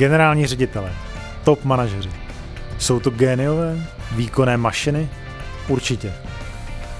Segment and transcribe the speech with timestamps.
[0.00, 0.92] Generální ředitelé,
[1.44, 2.10] top manažeři.
[2.78, 5.08] Jsou to géniové, výkonné mašiny?
[5.68, 6.12] Určitě.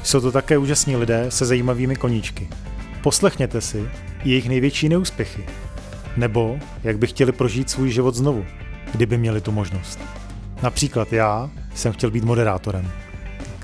[0.03, 2.49] Jsou to také úžasní lidé se zajímavými koníčky.
[3.03, 3.89] Poslechněte si
[4.25, 5.47] jejich největší neúspěchy.
[6.17, 8.45] Nebo jak by chtěli prožít svůj život znovu,
[8.93, 9.99] kdyby měli tu možnost.
[10.63, 12.91] Například já jsem chtěl být moderátorem.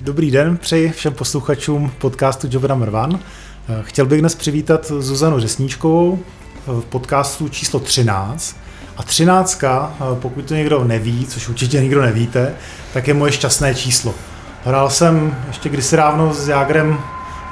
[0.01, 3.18] Dobrý den, přeji všem posluchačům podcastu Number One.
[3.82, 6.18] Chtěl bych dnes přivítat Zuzanu Řesníčkovou
[6.66, 8.66] v podcastu číslo 13.
[8.96, 9.64] A 13,
[10.20, 12.54] pokud to někdo neví, což určitě nikdo nevíte,
[12.92, 14.14] tak je moje šťastné číslo.
[14.64, 16.98] Hrál jsem ještě kdysi dávno s Jágrem,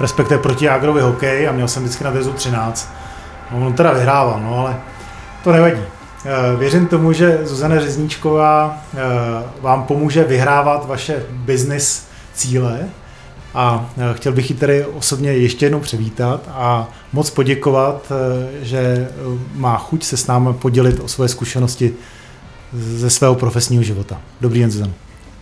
[0.00, 2.92] respektive proti Jágrovi hokej a měl jsem vždycky na drezu 13.
[3.50, 4.76] No, on teda vyhrával, no ale
[5.44, 5.80] to nevadí.
[6.26, 8.98] Eh, věřím tomu, že Zuzana Řezníčková eh,
[9.60, 12.80] vám pomůže vyhrávat vaše business cíle
[13.54, 18.12] a eh, chtěl bych ji tedy osobně ještě jednou přivítat a moc poděkovat,
[18.62, 19.08] že
[19.54, 21.94] má chuť se s námi podělit o svoje zkušenosti
[22.72, 24.20] ze svého profesního života.
[24.40, 24.92] Dobrý den, Zuzana.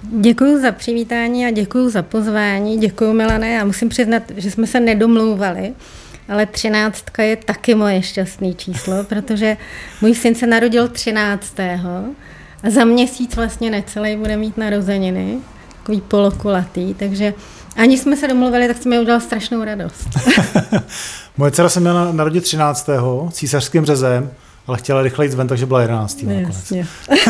[0.02, 2.78] Děkuji za přivítání a děkuji za pozvání.
[2.78, 3.52] Děkuji, Milané.
[3.52, 5.72] Já musím přiznat, že jsme se nedomlouvali,
[6.28, 9.56] ale třináctka je taky moje šťastné číslo, protože
[10.00, 12.04] můj syn se narodil třináctého
[12.62, 15.38] a za měsíc vlastně necelý bude mít narozeniny,
[15.78, 17.34] takový polokulatý, takže
[17.76, 20.08] ani jsme se domluvili, tak jsem mi udělal strašnou radost.
[21.36, 22.88] Moje dcera se měla narodit 13.
[23.32, 24.30] císařským řezem,
[24.66, 26.22] ale chtěla rychle jít ven, takže byla 11.
[26.22, 26.72] nakonec.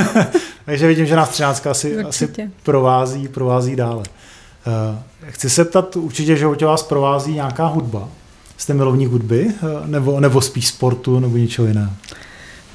[0.65, 1.67] takže vidím, že nás 13.
[1.67, 2.29] asi, asi
[2.63, 4.03] provází, provází dále.
[4.03, 4.99] Uh,
[5.29, 8.09] chci se ptat, určitě, že tě vás provází nějaká hudba.
[8.57, 9.47] Jste milovník hudby?
[9.63, 11.93] Uh, nebo, nebo spíš sportu, nebo něčeho jiného?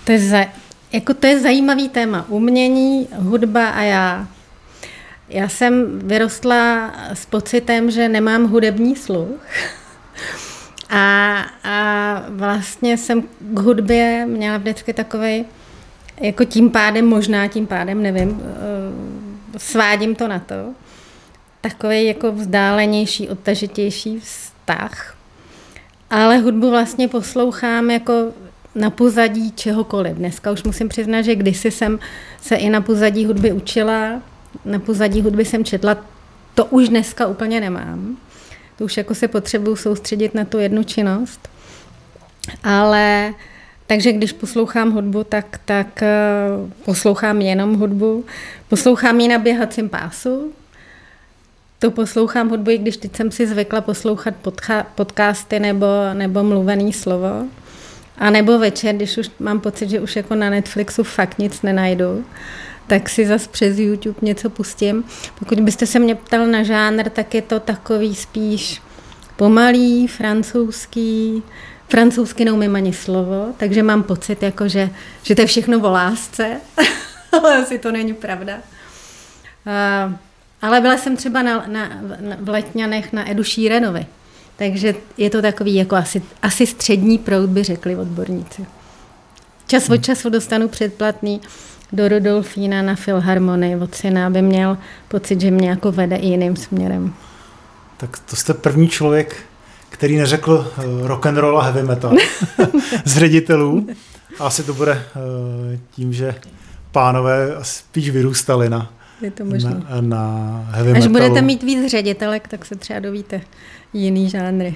[0.03, 0.45] To je, za,
[0.91, 2.25] jako to je zajímavý téma.
[2.29, 4.27] Umění, hudba a já.
[5.29, 9.29] Já jsem vyrostla s pocitem, že nemám hudební sluch.
[10.89, 15.45] A, a vlastně jsem k hudbě měla vždycky takový,
[16.21, 20.55] jako tím pádem, možná tím pádem, nevím, eh, svádím to na to,
[21.61, 25.17] takový jako vzdálenější, odtažitější vztah.
[26.09, 28.31] Ale hudbu vlastně poslouchám jako
[28.75, 30.17] na pozadí čehokoliv.
[30.17, 31.99] Dneska už musím přiznat, že kdysi jsem
[32.41, 34.21] se i na pozadí hudby učila,
[34.65, 35.97] na pozadí hudby jsem četla,
[36.55, 38.17] to už dneska úplně nemám.
[38.77, 41.49] To už jako se potřebuju soustředit na tu jednu činnost.
[42.63, 43.33] Ale
[43.87, 46.07] takže když poslouchám hudbu, tak, tak eh,
[46.85, 48.25] poslouchám jenom hudbu.
[48.69, 50.53] Poslouchám ji na běhacím pásu.
[51.79, 56.93] To poslouchám hudbu, i když teď jsem si zvykla poslouchat podcha- podcasty nebo, nebo mluvený
[56.93, 57.43] slovo.
[58.17, 62.25] A nebo večer, když už mám pocit, že už jako na Netflixu fakt nic nenajdu,
[62.87, 65.03] tak si zas přes YouTube něco pustím.
[65.39, 68.81] Pokud byste se mě ptal na žánr, tak je to takový spíš
[69.35, 71.43] pomalý, francouzský,
[71.89, 74.89] francouzsky neumím ani slovo, takže mám pocit, jako že,
[75.23, 76.61] že to je všechno o lásce,
[77.31, 78.55] ale asi to není pravda.
[79.65, 80.13] Uh,
[80.61, 84.05] ale byla jsem třeba na, na, na, v Letňanech na Edu Šírenovi,
[84.55, 88.65] takže je to takový jako asi, asi střední proud, by řekli odborníci.
[89.67, 91.41] Čas od času dostanu předplatný
[91.93, 94.77] do Rudolfína na Filharmonii od syna, aby měl
[95.07, 97.13] pocit, že mě jako vede i jiným směrem.
[97.97, 99.35] Tak to jste první člověk,
[99.89, 102.15] který neřekl eh, rock and roll a heavy metal
[103.05, 103.87] z ředitelů.
[104.39, 104.91] Asi to bude
[105.73, 106.35] eh, tím, že
[106.91, 111.13] pánové spíš vyrůstali na, je to na, na heavy Až metalu.
[111.13, 113.41] budete mít víc ředitelek, tak se třeba dovíte
[113.93, 114.75] jiný žánry.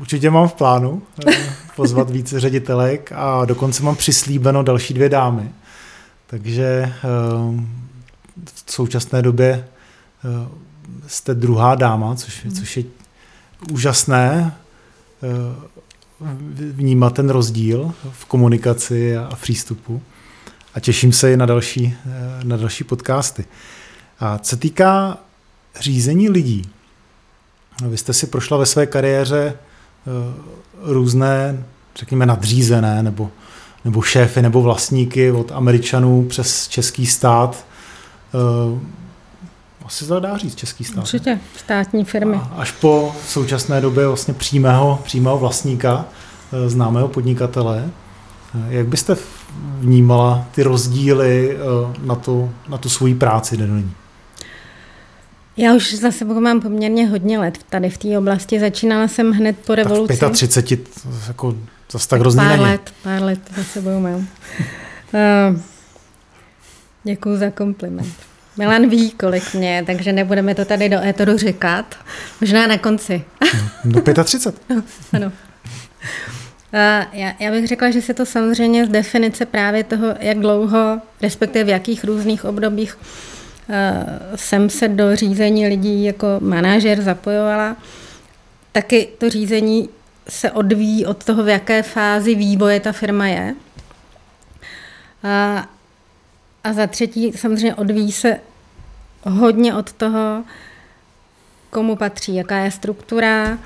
[0.00, 1.32] Určitě mám v plánu eh,
[1.76, 5.50] pozvat víc ředitelek a dokonce mám přislíbeno další dvě dámy.
[6.26, 6.92] Takže
[8.64, 9.68] v současné době
[11.06, 12.54] jste druhá dáma, což, hmm.
[12.54, 12.84] což je
[13.70, 14.56] úžasné
[16.72, 20.02] vnímat ten rozdíl v komunikaci a v přístupu.
[20.74, 21.94] A těším se i na další,
[22.42, 23.44] na další podcasty.
[24.20, 25.18] A co týká
[25.80, 26.68] řízení lidí,
[27.88, 29.54] vy jste si prošla ve své kariéře
[30.82, 31.64] různé,
[31.96, 33.30] řekněme, nadřízené nebo
[33.86, 37.66] nebo šéfy, nebo vlastníky od Američanů přes český stát.
[38.72, 38.78] Uh,
[39.84, 41.02] asi se dá říct český stát.
[41.02, 42.36] Určitě, státní firmy.
[42.36, 47.90] A až po současné době vlastně přímého, přímého vlastníka, uh, známého podnikatele.
[48.54, 49.16] Uh, jak byste
[49.78, 51.56] vnímala ty rozdíly
[52.02, 53.92] na, to, na tu svoji práci denní?
[55.56, 58.60] Já už za sebou mám poměrně hodně let tady v té oblasti.
[58.60, 60.16] Začínala jsem hned po revoluci.
[60.18, 60.80] Tak v 35
[61.28, 61.54] jako
[61.96, 62.62] Zase tak hrozný pár není.
[62.62, 64.16] let, pár let za sebou mám.
[64.16, 65.60] Uh,
[67.04, 68.14] děkuji za kompliment.
[68.56, 71.96] Milan ví, kolik mě, takže nebudeme to tady do étoru říkat.
[72.40, 73.24] Možná na konci.
[73.84, 74.76] No, do 35.
[74.76, 74.82] no,
[75.12, 75.32] ano.
[77.12, 81.64] Já, já bych řekla, že se to samozřejmě z definice právě toho, jak dlouho, respektive
[81.64, 82.98] v jakých různých obdobích
[84.34, 87.76] jsem se do řízení lidí jako manažer zapojovala,
[88.72, 89.88] taky to řízení
[90.28, 93.54] se odvíjí od toho, v jaké fázi vývoje ta firma je.
[95.24, 95.66] A,
[96.64, 98.40] a za třetí samozřejmě odvíjí se
[99.22, 100.44] hodně od toho,
[101.70, 103.58] komu patří, jaká je struktura,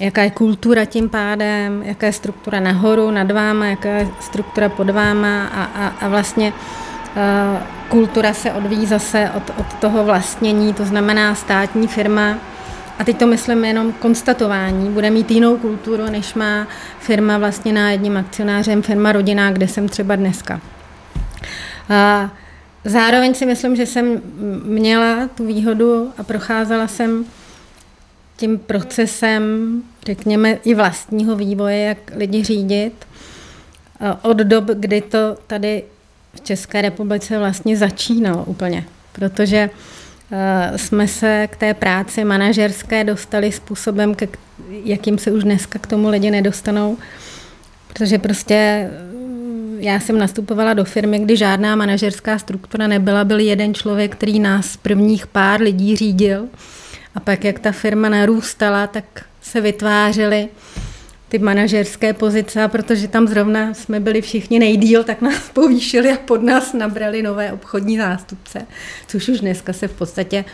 [0.00, 4.90] jaká je kultura tím pádem, jaká je struktura nahoru, nad váma, jaká je struktura pod
[4.90, 10.84] váma a, a, a vlastně uh, kultura se odvíjí zase od, od toho vlastnění, to
[10.84, 12.38] znamená státní firma,
[12.98, 16.68] a teď to myslím jenom konstatování, bude mít jinou kulturu, než má
[17.00, 20.60] firma vlastně na jedním akcionářem, firma rodina, kde jsem třeba dneska.
[21.88, 22.30] A
[22.84, 24.22] zároveň si myslím, že jsem
[24.64, 27.24] měla tu výhodu a procházela jsem
[28.36, 33.06] tím procesem, řekněme, i vlastního vývoje, jak lidi řídit,
[34.22, 35.82] od dob, kdy to tady
[36.34, 38.84] v České republice vlastně začínalo úplně.
[39.12, 39.70] Protože
[40.76, 44.28] jsme se k té práci manažerské dostali způsobem, ke,
[44.84, 46.98] jakým se už dneska k tomu lidi nedostanou.
[47.88, 48.90] Protože prostě eh,
[49.78, 54.76] já jsem nastupovala do firmy, kdy žádná manažerská struktura nebyla, byl jeden člověk, který nás
[54.76, 56.48] prvních pár lidí řídil.
[57.14, 59.04] A pak, jak ta firma narůstala, tak
[59.42, 60.48] se vytvářely
[61.28, 66.16] ty manažerské pozice a protože tam zrovna jsme byli všichni nejdíl, tak nás povýšili a
[66.16, 68.66] pod nás nabrali nové obchodní zástupce,
[69.06, 70.44] což už dneska se v podstatě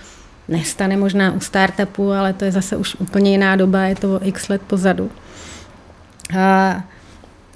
[0.49, 4.21] nestane možná u startupu, ale to je zase už úplně jiná doba, je to o
[4.23, 5.11] x let pozadu.
[6.39, 6.83] A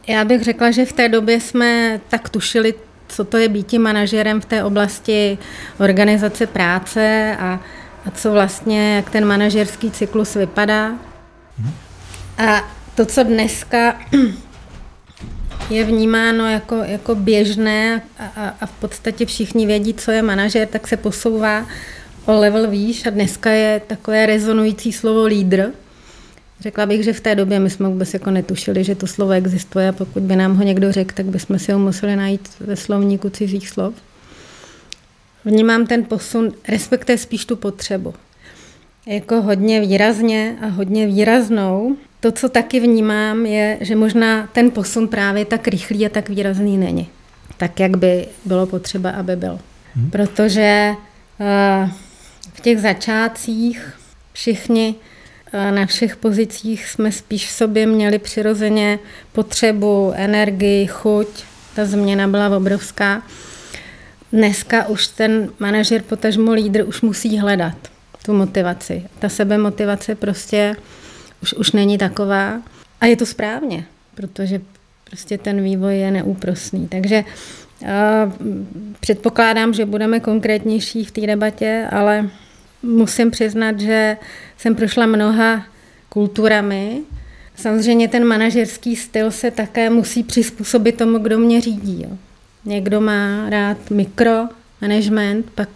[0.06, 2.74] já bych řekla, že v té době jsme tak tušili,
[3.08, 5.38] co to je být manažerem v té oblasti
[5.78, 7.60] organizace práce a,
[8.06, 10.88] a co vlastně, jak ten manažerský cyklus vypadá.
[11.58, 11.72] Mhm.
[12.38, 14.00] A to, co dneska
[15.70, 20.88] je vnímáno jako, jako běžné a, a, v podstatě všichni vědí, co je manažer, tak
[20.88, 21.66] se posouvá
[22.24, 25.72] o level výš a dneska je takové rezonující slovo lídr.
[26.60, 29.88] Řekla bych, že v té době my jsme vůbec jako netušili, že to slovo existuje
[29.88, 33.30] a pokud by nám ho někdo řekl, tak bychom si ho museli najít ve slovníku
[33.30, 33.94] cizích slov.
[35.44, 38.14] Vnímám ten posun, respektive spíš tu potřebu.
[39.06, 45.08] Jako hodně výrazně a hodně výraznou to, co taky vnímám, je, že možná ten posun
[45.08, 47.08] právě tak rychlý a tak výrazný není.
[47.56, 49.58] Tak, jak by bylo potřeba, aby byl.
[49.94, 50.10] Hmm.
[50.10, 50.94] Protože
[51.38, 51.90] uh,
[52.54, 53.92] v těch začátcích
[54.32, 54.94] všichni
[55.54, 58.98] uh, na všech pozicích jsme spíš v sobě měli přirozeně
[59.32, 61.28] potřebu, energii, chuť.
[61.74, 63.22] Ta změna byla obrovská.
[64.32, 67.76] Dneska už ten manažer, potažmo lídr, už musí hledat
[68.26, 69.02] tu motivaci.
[69.18, 70.76] Ta sebemotivace prostě
[71.46, 72.62] už, už není taková.
[73.00, 73.84] A je to správně,
[74.14, 74.60] protože
[75.10, 76.88] prostě ten vývoj je neúprosný.
[76.88, 77.24] Takže
[77.82, 77.88] uh,
[79.00, 82.30] předpokládám, že budeme konkrétnější v té debatě, ale
[82.82, 84.16] musím přiznat, že
[84.56, 85.66] jsem prošla mnoha
[86.08, 87.00] kulturami.
[87.56, 92.02] Samozřejmě ten manažerský styl se také musí přizpůsobit tomu, kdo mě řídí.
[92.02, 92.16] Jo.
[92.64, 95.68] Někdo má rád mikromanagement, pak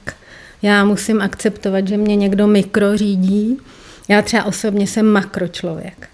[0.63, 3.59] já musím akceptovat, že mě někdo mikro řídí
[4.11, 6.09] já třeba osobně jsem makro člověk.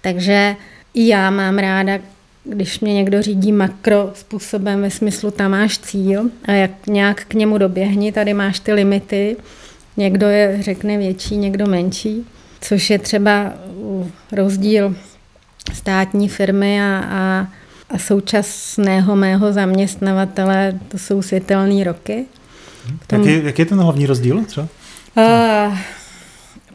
[0.00, 0.56] Takže
[0.94, 1.98] i já mám ráda,
[2.44, 7.34] když mě někdo řídí makro způsobem ve smyslu tam máš cíl a jak nějak k
[7.34, 9.36] němu doběhni, tady máš ty limity,
[9.96, 12.26] někdo je řekne větší, někdo menší,
[12.60, 13.52] což je třeba
[14.32, 14.96] rozdíl
[15.74, 17.46] státní firmy a, a,
[17.90, 22.24] a současného mého zaměstnavatele, to jsou světelné roky.
[23.06, 24.68] Tom, jak, je, jak je ten hlavní rozdíl třeba?
[25.16, 25.78] Uh,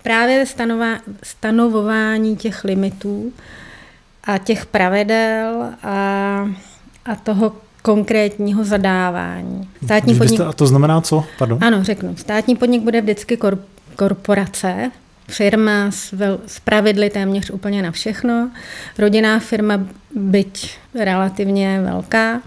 [0.03, 3.33] právě stanová, stanovování těch limitů
[4.23, 6.49] a těch pravidel a,
[7.05, 9.69] a toho konkrétního zadávání.
[9.85, 10.39] Státní podnik...
[10.41, 11.25] A to znamená co?
[11.37, 11.63] Pardon.
[11.63, 12.17] Ano, řeknu.
[12.17, 13.59] Státní podnik bude vždycky kor,
[13.95, 14.91] korporace,
[15.27, 18.49] firma s, vel, s pravidly téměř úplně na všechno.
[18.97, 19.79] Rodinná firma,
[20.15, 22.41] byť relativně velká,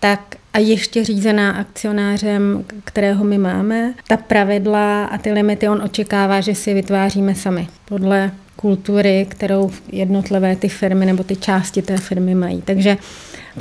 [0.00, 0.20] tak
[0.52, 3.94] a ještě řízená akcionářem, kterého my máme.
[4.08, 10.56] Ta pravidla a ty limity on očekává, že si vytváříme sami podle kultury, kterou jednotlivé
[10.56, 12.62] ty firmy nebo ty části té firmy mají.
[12.62, 12.96] Takže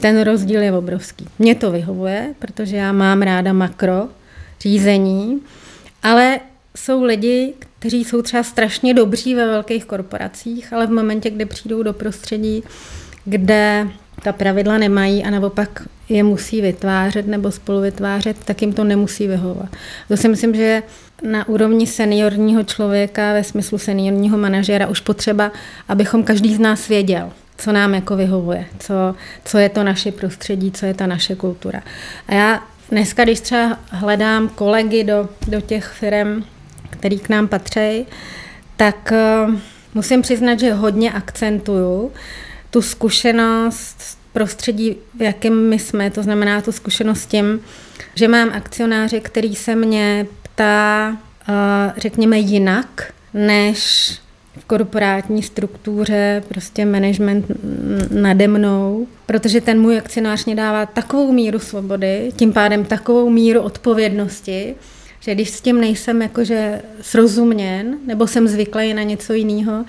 [0.02, 1.28] ten rozdíl je obrovský.
[1.40, 4.08] Mně to vyhovuje, protože já mám ráda makro
[4.60, 5.42] řízení,
[6.04, 6.40] ale
[6.78, 11.84] jsou lidi, kteří jsou třeba strašně dobří ve velkých korporacích, ale v momentě, kdy přijdou
[11.84, 12.64] do prostředí,
[13.26, 13.88] kde
[14.24, 19.28] ta pravidla nemají a naopak je musí vytvářet nebo spolu vytvářet, tak jim to nemusí
[19.28, 19.70] vyhovovat.
[20.08, 20.84] To si myslím, že
[21.30, 25.52] na úrovni seniorního člověka ve smyslu seniorního manažera už potřeba,
[25.88, 30.72] abychom každý z nás věděl, co nám jako vyhovuje, co, co je to naše prostředí,
[30.72, 31.82] co je ta naše kultura.
[32.28, 36.44] A já dneska, když třeba hledám kolegy do, do těch firm,
[36.90, 38.06] který k nám patří,
[38.78, 39.14] tak
[39.48, 39.56] uh,
[39.94, 42.12] musím přiznat, že hodně akcentuju
[42.72, 47.60] tu zkušenost prostředí, v jakém my jsme, to znamená tu zkušenost tím,
[48.16, 51.18] že mám akcionáře, který se mě ptá,
[51.50, 51.56] uh,
[51.98, 54.12] řekněme, jinak, než
[54.58, 57.46] v korporátní struktuře, prostě management
[58.12, 63.62] nade mnou, protože ten můj akcionář mě dává takovou míru svobody, tím pádem takovou míru
[63.62, 64.76] odpovědnosti,
[65.20, 69.86] že když s tím nejsem jakože srozuměn, nebo jsem zvyklý na něco jiného,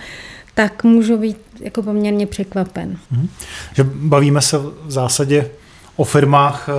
[0.55, 2.97] tak můžu být jako poměrně překvapen.
[3.11, 3.29] Mhm.
[3.75, 5.51] Že bavíme se v zásadě
[5.97, 6.73] o firmách, eh,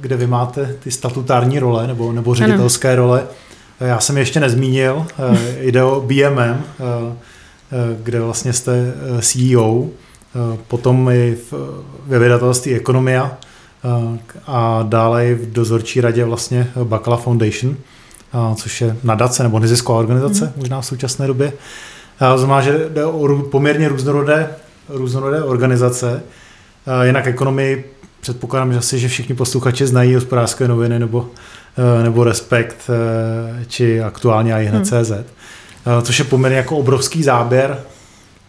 [0.00, 3.02] kde vy máte ty statutární role nebo, nebo ředitelské ano.
[3.02, 3.26] role.
[3.80, 7.16] Já jsem ještě nezmínil, eh, jde o BMM, eh,
[8.02, 9.86] kde vlastně jste CEO,
[10.68, 11.36] potom i
[12.06, 13.36] ve vydatelství Ekonomia
[14.46, 17.76] a dále i v dozorčí radě vlastně Bakala Foundation,
[18.54, 20.52] což je nadace nebo nezisková organizace mm.
[20.56, 21.52] možná v současné době.
[22.18, 24.50] To znamená, že jde o poměrně různorodé,
[24.88, 26.22] různorodé organizace.
[27.02, 31.28] Jinak ekonomii předpokládám, že asi, že všichni posluchači znají hospodářské noviny nebo,
[32.02, 32.90] nebo Respekt
[33.66, 36.02] či aktuálně i hned.cz, hmm.
[36.02, 37.78] což je poměrně jako obrovský záběr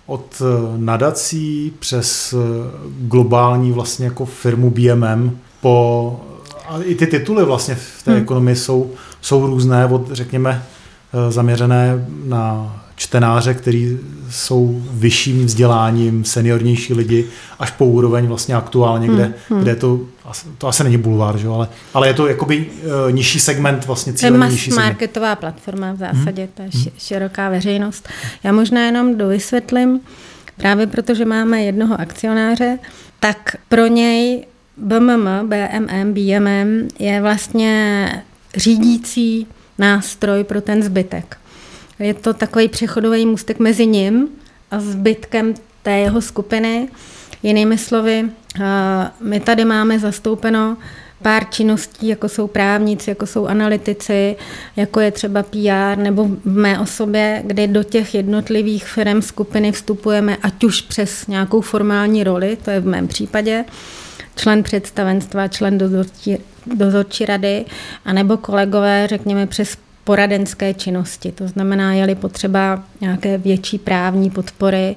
[0.05, 0.41] od
[0.77, 2.33] nadací přes
[2.99, 6.21] globální vlastně jako firmu BMM po
[6.69, 8.21] a i ty tituly vlastně v té hmm.
[8.21, 10.63] ekonomii jsou, jsou různé, od řekněme
[11.29, 13.97] zaměřené na čtenáře, který
[14.29, 17.25] jsou vyšším vzděláním, seniornější lidi,
[17.59, 19.61] až po úroveň vlastně aktuálně, kde, hmm, hmm.
[19.61, 19.99] kde to,
[20.57, 21.47] to asi není bulvár, že?
[21.47, 24.85] Ale, ale je to jakoby uh, nižší segment vlastně cílený nižší segment.
[24.85, 26.51] marketová platforma v zásadě, hmm.
[26.55, 26.91] to je hmm.
[26.97, 28.09] široká veřejnost.
[28.43, 29.99] Já možná jenom dovysvětlím,
[30.57, 32.79] právě protože máme jednoho akcionáře,
[33.19, 34.45] tak pro něj
[34.77, 38.23] BMM, BMM, BMM je vlastně
[38.55, 41.37] řídící nástroj pro ten zbytek.
[41.99, 44.27] Je to takový přechodový můstek mezi ním
[44.71, 45.53] a zbytkem
[45.83, 46.89] té jeho skupiny.
[47.43, 48.29] Jinými slovy,
[49.21, 50.77] my tady máme zastoupeno
[51.21, 54.35] pár činností, jako jsou právníci, jako jsou analytici,
[54.75, 60.37] jako je třeba PR, nebo v mé osobě, kde do těch jednotlivých firm skupiny vstupujeme,
[60.41, 63.65] ať už přes nějakou formální roli, to je v mém případě,
[64.35, 67.65] člen představenstva, člen dozorčí, dozorčí rady,
[68.05, 69.77] anebo kolegové, řekněme, přes
[70.09, 71.31] poradenské činnosti.
[71.31, 74.95] To znamená, je-li potřeba nějaké větší právní podpory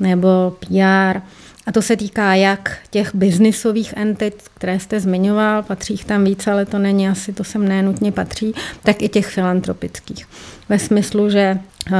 [0.00, 1.20] nebo PR.
[1.66, 6.52] A to se týká jak těch biznisových entit, které jste zmiňoval, patří jich tam více,
[6.52, 10.28] ale to není asi, to sem nenutně patří, tak i těch filantropických.
[10.68, 11.92] Ve smyslu, že eh,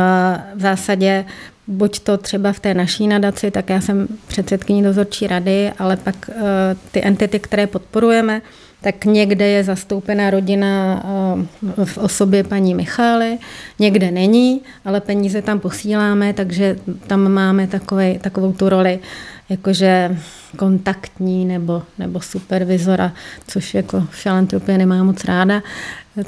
[0.54, 1.24] v zásadě
[1.66, 6.30] buď to třeba v té naší nadaci, tak já jsem předsedkyní dozorčí rady, ale pak
[6.30, 8.42] eh, ty entity, které podporujeme,
[8.86, 11.02] tak někde je zastoupena rodina
[11.78, 13.38] eh, v osobě paní Michály,
[13.78, 16.76] někde není, ale peníze tam posíláme, takže
[17.06, 18.98] tam máme takový, takovou tu roli
[19.48, 20.16] jakože
[20.56, 23.12] kontaktní nebo, nebo supervizora,
[23.46, 25.62] což jako v filantropii nemám moc ráda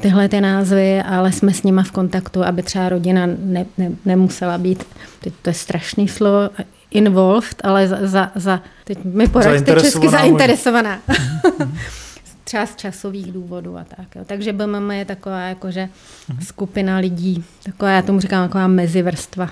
[0.01, 4.59] tyhle ty názvy, ale jsme s nima v kontaktu, aby třeba rodina ne, ne, nemusela
[4.59, 4.85] být,
[5.21, 6.51] teď to je strašný slovo,
[6.91, 10.99] involved, ale za, za, za teď mi poradíte česky zainteresovaná.
[12.49, 14.17] třeba z časových důvodů a tak.
[14.17, 14.23] Jo.
[14.27, 15.89] Takže BMM je taková jakože
[16.29, 16.43] mhm.
[16.43, 19.51] skupina lidí, taková, já tomu říkám, taková mezivrstva.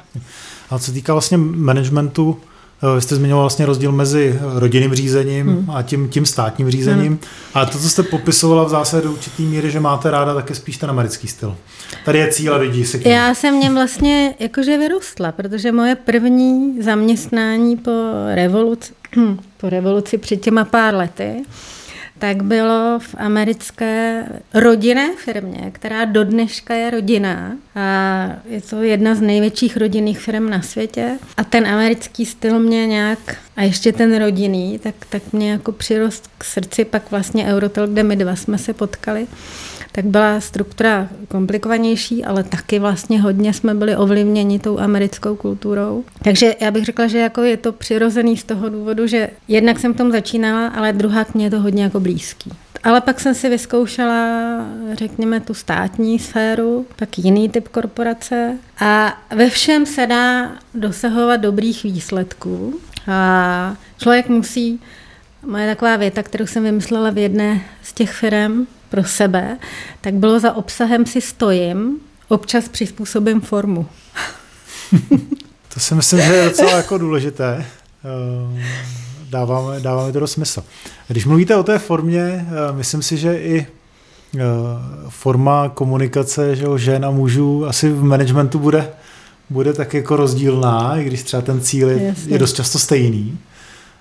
[0.70, 2.38] A co týká vlastně managementu,
[2.82, 5.70] eh, vy jste zmiňoval vlastně rozdíl mezi rodinným řízením hmm.
[5.70, 7.06] a tím, tím státním řízením.
[7.06, 7.18] Hmm.
[7.54, 10.76] A to, co jste popisovala v zásadě do určitý míry, že máte ráda taky spíš
[10.76, 11.56] ten americký styl.
[12.04, 12.84] Tady je cíl lidí.
[12.84, 18.92] Se Já jsem něm vlastně jakože vyrostla, protože moje první zaměstnání po revoluci,
[19.56, 21.44] po revoluci před těma pár lety,
[22.18, 29.14] tak bylo v americké rodinné firmě, která do dneška je rodinná a je to jedna
[29.14, 31.18] z největších rodinných firm na světě.
[31.36, 33.18] A ten americký styl mě nějak
[33.56, 38.02] a ještě ten rodinný, tak, tak mě jako přirost k srdci pak vlastně Eurotel, kde
[38.02, 39.26] my dva jsme se potkali
[39.96, 46.04] tak byla struktura komplikovanější, ale taky vlastně hodně jsme byli ovlivněni tou americkou kulturou.
[46.22, 49.94] Takže já bych řekla, že jako je to přirozený z toho důvodu, že jednak jsem
[49.94, 52.52] v tom začínala, ale druhá k mě je to hodně jako blízký.
[52.84, 54.40] Ale pak jsem si vyzkoušela,
[54.92, 61.82] řekněme, tu státní sféru, pak jiný typ korporace a ve všem se dá dosahovat dobrých
[61.82, 62.80] výsledků.
[63.06, 64.80] A člověk musí,
[65.46, 69.58] moje taková věta, kterou jsem vymyslela v jedné z těch firm, pro sebe,
[70.00, 73.86] tak bylo za obsahem si stojím, občas přizpůsobím formu.
[75.74, 77.66] to si myslím, že je docela jako důležité.
[79.30, 80.64] dáváme, dáváme to do smysl.
[81.08, 83.66] Když mluvíte o té formě, myslím si, že i
[85.08, 88.88] forma komunikace že žen a mužů asi v managementu bude,
[89.50, 93.38] bude tak jako rozdílná, i když třeba ten cíl je, je dost často stejný.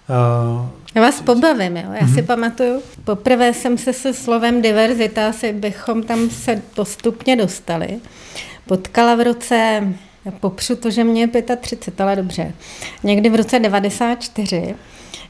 [0.10, 1.84] Uh, Já vás pobavím, jo.
[1.94, 2.14] Já uh-huh.
[2.14, 2.26] si mhm.
[2.26, 8.00] pamatuju, poprvé jsem se se slovem diverzita, asi bychom tam se postupně dostali.
[8.66, 9.84] Potkala v roce,
[10.26, 12.54] já popřu to, že mě je 35, ale dobře,
[13.04, 14.76] někdy v roce 94,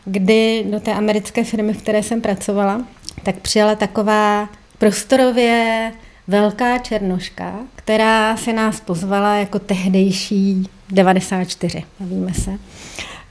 [0.05, 2.82] kdy do té americké firmy, v které jsem pracovala,
[3.24, 5.91] tak přijela taková prostorově
[6.27, 12.51] velká černoška, která se nás pozvala jako tehdejší 94, bavíme se,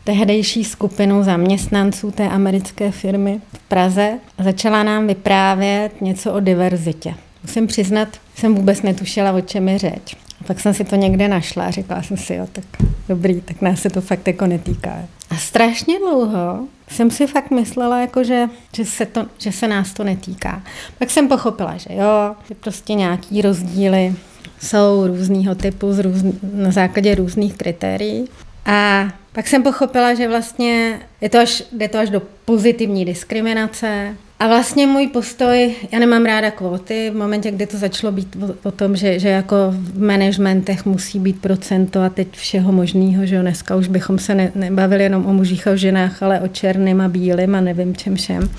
[0.04, 7.14] tehdejší skupinu zaměstnanců té americké firmy v Praze a začala nám vyprávět něco o diverzitě.
[7.42, 10.16] Musím přiznat, jsem vůbec netušila, o čem je řeč.
[10.40, 12.64] A pak jsem si to někde našla a řekla jsem si, jo, tak
[13.08, 15.04] dobrý, tak nás se to fakt jako netýká.
[15.30, 16.58] A strašně dlouho
[16.88, 20.62] jsem si fakt myslela, jako že, že, se to, že se nás to netýká.
[20.98, 24.14] Pak jsem pochopila, že jo, že prostě nějaký rozdíly
[24.60, 28.28] jsou různého typu z různ, na základě různých kritérií.
[28.66, 34.14] A pak jsem pochopila, že vlastně je to až, jde to až do pozitivní diskriminace.
[34.38, 38.68] A vlastně můj postoj, já nemám ráda kvóty, v momentě, kdy to začalo být o,
[38.68, 43.34] o tom, že, že jako v managementech musí být procento a teď všeho možného, že
[43.34, 46.48] jo, dneska už bychom se ne, nebavili jenom o mužích a o ženách, ale o
[46.48, 48.50] černým a bílým a nevím čem všem.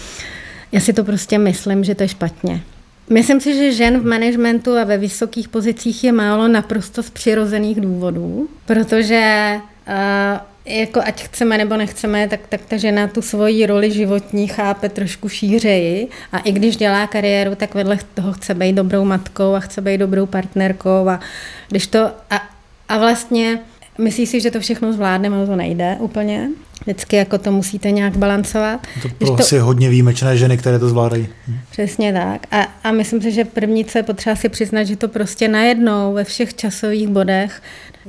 [0.72, 2.62] Já si to prostě myslím, že to je špatně.
[3.10, 7.82] Myslím si, že žen v managementu a ve vysokých pozicích je málo naprosto z přirozených
[7.82, 9.56] důvodů, protože
[9.88, 14.90] uh, jako ať chceme nebo nechceme, tak, tak ta žena tu svoji roli životní chápe
[14.90, 19.60] trošku šířeji a i když dělá kariéru, tak vedle toho chce být dobrou matkou a
[19.60, 21.20] chce být dobrou partnerkou a
[21.70, 22.42] když to a,
[22.90, 23.60] a vlastně
[23.98, 26.50] myslí si, že to všechno zvládne, ale to nejde úplně.
[26.82, 28.88] Vždycky jako to musíte nějak balancovat.
[29.02, 29.66] To pro asi to...
[29.66, 31.28] hodně výjimečné ženy, které to zvládají.
[31.48, 31.58] Hm.
[31.72, 32.48] Přesně tak.
[32.52, 36.14] A, a myslím si, že první, co je potřeba si přiznat, že to prostě najednou
[36.14, 37.62] ve všech časových bodech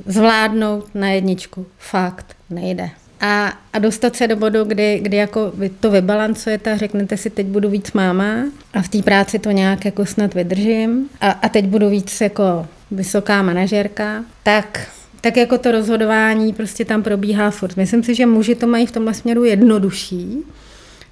[0.05, 1.65] zvládnout na jedničku.
[1.77, 2.89] Fakt nejde.
[3.21, 7.29] A, a dostat se do bodu, kdy, kdy jako vy to vybalancujete a řeknete si,
[7.29, 11.49] teď budu víc máma a v té práci to nějak jako snad vydržím a, a
[11.49, 14.87] teď budu víc jako vysoká manažerka, tak
[15.21, 17.77] tak jako to rozhodování prostě tam probíhá furt.
[17.77, 20.37] Myslím si, že muži to mají v tomhle směru jednodušší,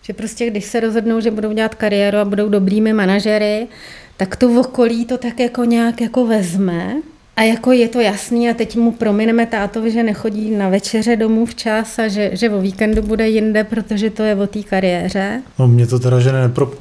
[0.01, 3.67] že prostě když se rozhodnou, že budou dělat kariéru a budou dobrými manažery,
[4.17, 6.95] tak to v okolí to tak jako nějak jako vezme
[7.37, 11.45] a jako je to jasný a teď mu promineme tátovi, že nechodí na večeře domů
[11.45, 15.41] včas a že, že o víkendu bude jinde, protože to je o té kariéře.
[15.59, 16.71] No mě to teda, že nepro...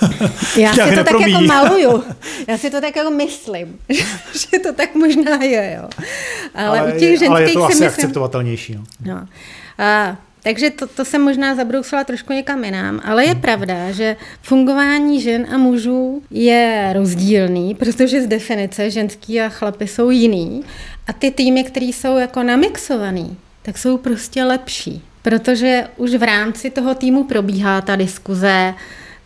[0.56, 1.04] Já si to nepromí.
[1.04, 2.02] tak jako maluju.
[2.48, 3.78] Já si to tak jako myslím,
[4.32, 5.88] že to tak možná je, jo.
[6.54, 7.88] Ale, ale u těch ženských ale je to asi myslím...
[7.88, 8.74] akceptovatelnější.
[8.74, 8.84] No.
[9.04, 9.26] no.
[9.78, 10.16] A
[10.48, 13.40] takže to, to jsem možná zabrousila trošku někam jinam, ale je hmm.
[13.40, 20.10] pravda, že fungování žen a mužů je rozdílný, protože z definice ženský a chlapy jsou
[20.10, 20.64] jiný.
[21.06, 26.70] A ty týmy, které jsou jako namixovaný, tak jsou prostě lepší, protože už v rámci
[26.70, 28.74] toho týmu probíhá ta diskuze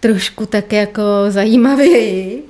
[0.00, 2.42] trošku tak jako zajímavěji,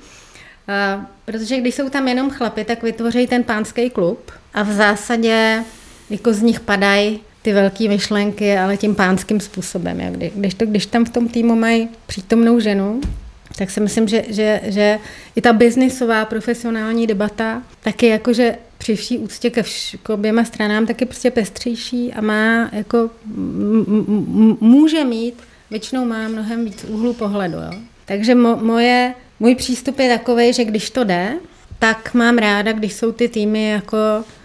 [0.68, 5.64] a protože když jsou tam jenom chlapy, tak vytvoří ten pánský klub a v zásadě
[6.10, 10.00] jako z nich padají ty velké myšlenky, ale tím pánským způsobem.
[10.00, 13.00] Jak kdy, když, to, když tam v tom týmu mají přítomnou ženu,
[13.56, 14.98] tak si myslím, že, že, že
[15.36, 20.86] i ta biznisová profesionální debata taky jakože při vší úctě ke vš, k oběma stranám
[20.86, 23.10] taky prostě pestřejší a má jako
[24.60, 25.34] může mít,
[25.70, 27.56] většinou má mnohem víc úhlu pohledu.
[27.56, 27.72] Jo?
[28.04, 31.34] Takže mo, moje, můj přístup je takový, že když to jde,
[31.78, 33.96] tak mám ráda, když jsou ty týmy jako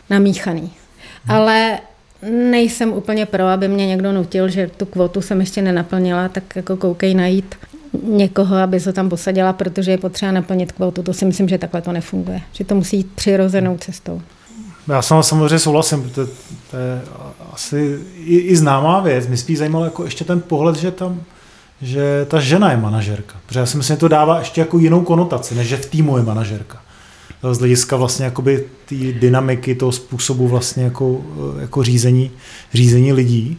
[0.10, 0.71] namíchaný.
[1.29, 1.79] Ale
[2.32, 6.77] nejsem úplně pro, aby mě někdo nutil, že tu kvotu jsem ještě nenaplnila, tak jako
[6.77, 7.56] koukej najít
[8.03, 11.03] někoho, aby se tam posadila, protože je potřeba naplnit kvotu.
[11.03, 12.41] To si myslím, že takhle to nefunguje.
[12.51, 14.21] Že to musí jít přirozenou cestou.
[14.88, 16.25] Já jsem samozřejmě souhlasím, to,
[16.71, 17.01] to je
[17.53, 19.27] asi i, i známá věc.
[19.27, 21.21] Mě spíš zajímalo jako ještě ten pohled, že tam
[21.82, 23.36] že ta žena je manažerka.
[23.45, 26.17] Protože já si myslím, že to dává ještě jako jinou konotaci, než že v týmu
[26.17, 26.82] je manažerka
[27.52, 31.26] z hlediska vlastně jakoby té dynamiky, toho způsobu vlastně jako,
[31.60, 32.32] jako řízení,
[32.73, 33.58] řízení lidí.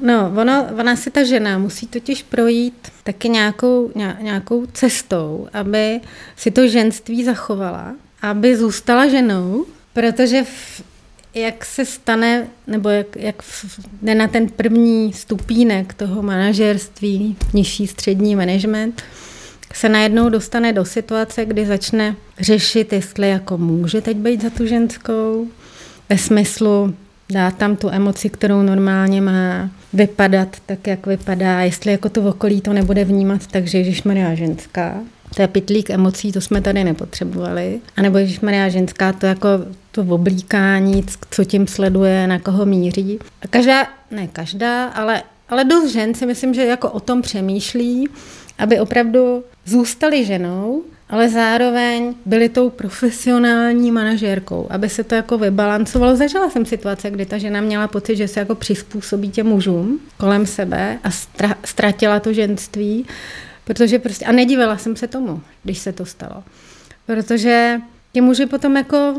[0.00, 6.00] No, ona, ona si ta žena musí totiž projít taky nějakou, nějakou cestou, aby
[6.36, 10.82] si to ženství zachovala, aby zůstala ženou, protože v,
[11.34, 13.42] jak se stane, nebo jak, jak
[14.02, 19.02] jde na ten první stupínek toho manažerství, nižší střední management,
[19.76, 24.66] se najednou dostane do situace, kdy začne řešit, jestli jako může teď být za tu
[24.66, 25.46] ženskou,
[26.08, 26.94] ve smyslu,
[27.32, 31.60] dát tam tu emoci, kterou normálně má vypadat tak, jak vypadá.
[31.60, 34.94] Jestli jako to okolí to nebude vnímat, takže Maria ženská.
[35.36, 37.80] To je pitlík emocí, to jsme tady nepotřebovali.
[37.96, 39.48] A nebo Maria ženská, to jako
[39.92, 43.18] to oblíkání, co tím sleduje, na koho míří.
[43.42, 48.08] A každá, ne každá, ale, ale dost žen si myslím, že jako o tom přemýšlí,
[48.58, 56.16] aby opravdu zůstali ženou, ale zároveň byli tou profesionální manažérkou, aby se to jako vybalancovalo.
[56.16, 60.46] Zažila jsem situace, kdy ta žena měla pocit, že se jako přizpůsobí těm mužům kolem
[60.46, 61.08] sebe a
[61.64, 63.06] ztratila to ženství,
[63.64, 66.44] protože prostě, a nedivila jsem se tomu, když se to stalo.
[67.06, 67.80] Protože
[68.12, 69.14] ti muži potom jako,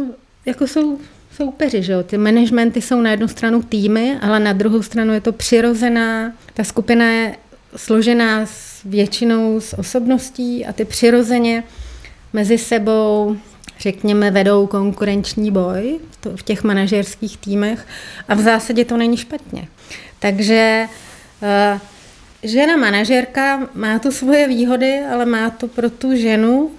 [0.45, 0.99] jako jsou
[1.35, 2.03] soupeři, že jo?
[2.03, 6.63] Ty managementy jsou na jednu stranu týmy, ale na druhou stranu je to přirozená, ta
[6.63, 7.35] skupina je
[7.75, 11.63] složená s většinou z osobností a ty přirozeně
[12.33, 13.37] mezi sebou,
[13.79, 15.99] řekněme, vedou konkurenční boj
[16.35, 17.87] v těch manažerských týmech
[18.27, 19.67] a v zásadě to není špatně.
[20.19, 20.87] Takže
[21.41, 21.79] uh,
[22.43, 26.71] žena manažerka má to svoje výhody, ale má to pro tu ženu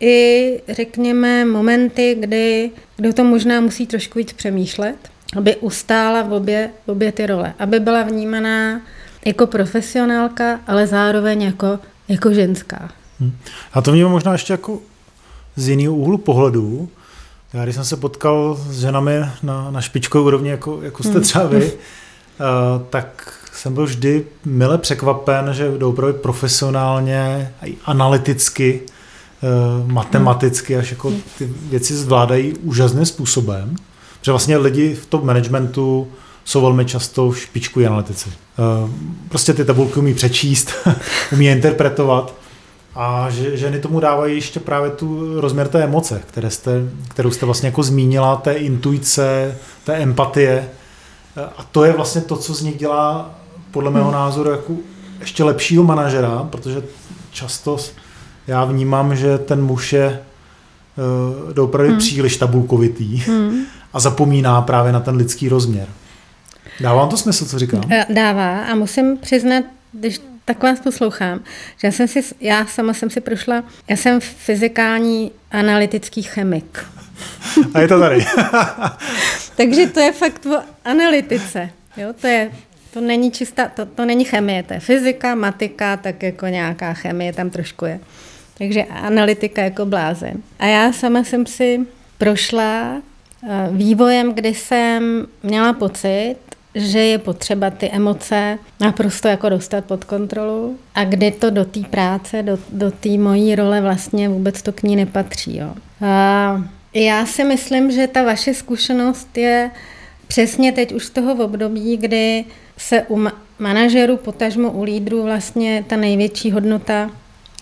[0.00, 4.96] i, řekněme, momenty, kdy, kdy to možná musí trošku víc přemýšlet,
[5.36, 8.82] aby ustála v obě, v obě ty role, aby byla vnímaná
[9.26, 12.88] jako profesionálka, ale zároveň jako, jako ženská.
[13.20, 13.36] Hmm.
[13.72, 14.78] A to vnímám možná ještě jako
[15.56, 16.88] z jiného úhlu pohledu.
[17.52, 19.12] Já když jsem se potkal s ženami
[19.42, 21.22] na, na špičkové úrovni, jako, jako jste hmm.
[21.22, 21.72] třeba vy, uh,
[22.90, 28.80] tak jsem byl vždy mile překvapen, že jdou opravdu profesionálně, i analyticky,
[29.82, 33.76] uh, matematicky, až jako ty věci zvládají úžasným způsobem.
[34.20, 36.08] Protože vlastně lidi v tom managementu
[36.46, 38.28] jsou velmi často špičku analytici.
[38.28, 38.90] Uh,
[39.28, 40.72] prostě ty tabulky umí přečíst,
[41.32, 42.34] umí interpretovat
[42.94, 46.72] a že, ženy tomu dávají ještě právě tu rozměr té emoce, které jste,
[47.08, 50.68] kterou jste vlastně jako zmínila, té intuice, té empatie.
[51.56, 53.30] A to je vlastně to, co z nich dělá
[53.70, 54.14] podle mého hmm.
[54.14, 54.72] názoru jako
[55.20, 56.82] ještě lepšího manažera, protože
[57.30, 57.76] často
[58.46, 60.20] já vnímám, že ten muž je
[61.56, 61.98] uh, opravdu hmm.
[61.98, 63.64] příliš tabulkovitý hmm.
[63.92, 65.86] a zapomíná právě na ten lidský rozměr.
[66.80, 67.82] Dává vám to smysl, co říkám?
[67.90, 71.40] Eh, dává a musím přiznat, když tak vás poslouchám,
[71.80, 76.84] že já jsem si, já sama jsem si prošla, já jsem fyzikální analytický chemik.
[77.74, 78.26] A je to tady.
[79.56, 81.70] Takže to je fakt o analytice.
[81.96, 82.12] Jo?
[82.20, 82.50] To, je,
[82.92, 87.32] to není čistá, to, to není chemie, to je fyzika, matika, tak jako nějaká chemie
[87.32, 88.00] tam trošku je.
[88.58, 90.42] Takže analytika jako blázen.
[90.58, 91.86] A já sama jsem si
[92.18, 93.02] prošla
[93.48, 96.36] eh, vývojem, kdy jsem měla pocit,
[96.76, 101.80] že je potřeba ty emoce naprosto jako dostat pod kontrolu a kdy to do té
[101.80, 105.56] práce, do, do té mojí role vlastně vůbec to k ní nepatří.
[105.56, 105.74] Jo.
[106.06, 106.62] A
[106.94, 109.70] já si myslím, že ta vaše zkušenost je
[110.26, 112.44] přesně teď už z toho období, kdy
[112.76, 113.26] se u
[113.58, 117.10] manažerů, potažmo u lídrů vlastně ta největší hodnota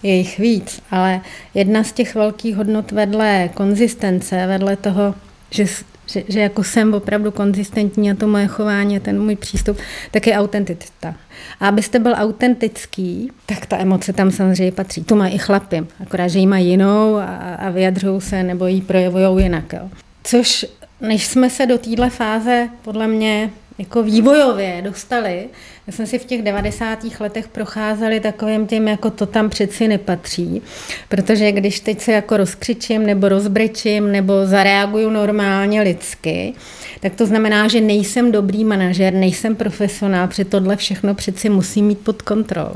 [0.02, 1.20] je jich víc, ale
[1.54, 5.14] jedna z těch velkých hodnot vedle konzistence, vedle toho,
[5.50, 5.66] že
[6.06, 9.78] že, že jako jsem opravdu konzistentní a to moje chování, ten můj přístup,
[10.10, 11.14] tak je autenticita.
[11.60, 15.04] A abyste byl autentický, tak ta emoce tam samozřejmě patří.
[15.04, 18.80] To mají i chlapy, akorát, že ji mají jinou a, a vyjadřují se nebo ji
[18.80, 19.72] projevují jinak.
[19.72, 19.90] Jo.
[20.24, 20.66] Což
[21.00, 25.48] než jsme se do téhle fáze podle mě jako vývojově dostali,
[25.86, 26.98] já jsem si v těch 90.
[27.20, 30.62] letech procházeli takovým tím, jako to tam přeci nepatří,
[31.08, 36.54] protože když teď se jako rozkřičím nebo rozbrečím nebo zareaguju normálně lidsky,
[37.00, 41.98] tak to znamená, že nejsem dobrý manažer, nejsem profesionál, protože tohle všechno přeci musí mít
[41.98, 42.74] pod kontrolou.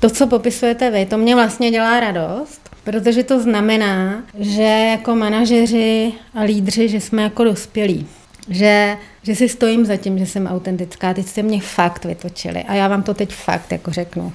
[0.00, 6.12] To, co popisujete vy, to mě vlastně dělá radost, protože to znamená, že jako manažeři
[6.34, 8.06] a lídři, že jsme jako dospělí
[8.50, 11.14] že, že si stojím za tím, že jsem autentická.
[11.14, 14.32] Teď jste mě fakt vytočili a já vám to teď fakt jako řeknu.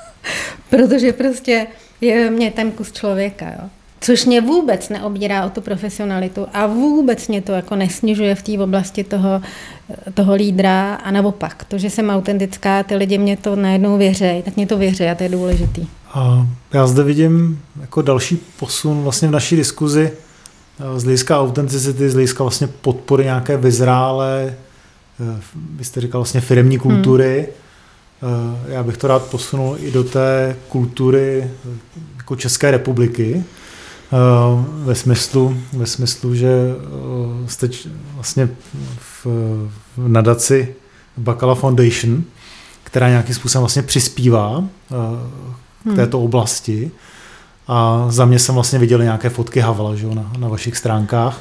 [0.70, 1.66] Protože prostě
[2.00, 3.68] je mě ten kus člověka, jo.
[4.02, 8.58] Což mě vůbec neobírá o tu profesionalitu a vůbec mě to jako nesnižuje v té
[8.58, 9.42] oblasti toho,
[10.14, 11.64] toho lídra a naopak.
[11.64, 15.14] To, že jsem autentická, ty lidi mě to najednou věří, tak mě to věří a
[15.14, 15.86] to je důležitý.
[16.14, 20.12] A já zde vidím jako další posun vlastně v naší diskuzi
[20.96, 24.56] z hlediska autenticity, z hlediska vlastně podpory nějaké vyzrálé,
[25.20, 25.40] eh,
[25.76, 26.82] vy jste říkal vlastně firmní hmm.
[26.82, 27.48] kultury.
[28.22, 28.56] Hmm.
[28.68, 31.78] Já bych to rád posunul i do té kultury eh,
[32.16, 33.44] jako České republiky,
[34.84, 36.50] ve smyslu, ve smyslu že
[37.46, 37.68] jste
[38.14, 38.48] vlastně
[38.98, 39.26] v,
[39.96, 40.74] v nadaci
[41.16, 42.24] Bacala Foundation,
[42.84, 44.64] která nějakým způsobem vlastně přispívá
[45.82, 45.96] k hmm.
[45.96, 46.90] této oblasti.
[47.72, 51.40] A za mě jsem vlastně viděl nějaké fotky Havla že, na, na vašich stránkách.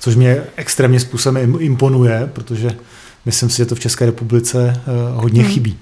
[0.00, 2.70] což mě extrémně způsobem imponuje, protože
[3.26, 4.80] myslím si, že to v České republice
[5.14, 5.52] hodně hmm.
[5.52, 5.78] chybí.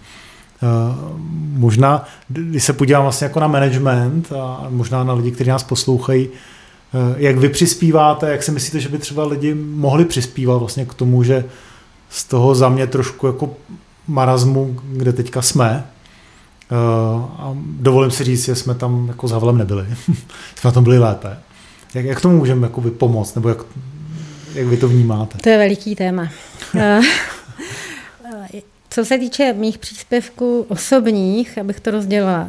[1.52, 6.28] Možná, když se podívám vlastně jako na management a možná na lidi, kteří nás poslouchají,
[7.16, 11.22] jak vy přispíváte, jak si myslíte, že by třeba lidi mohli přispívat vlastně k tomu,
[11.22, 11.44] že
[12.10, 13.50] z toho za mě trošku jako
[14.08, 15.84] marazmu, kde teďka jsme,
[17.38, 19.86] a dovolím si říct, že jsme tam jako s Havlem nebyli.
[20.56, 21.38] jsme na tom byli lépe.
[21.94, 23.58] Jak, jak tomu můžeme jakoby pomoct, nebo jak,
[24.54, 25.38] jak vy to vnímáte?
[25.38, 26.28] To je veliký téma.
[28.90, 32.48] Co se týče mých příspěvků osobních, abych to rozdělila,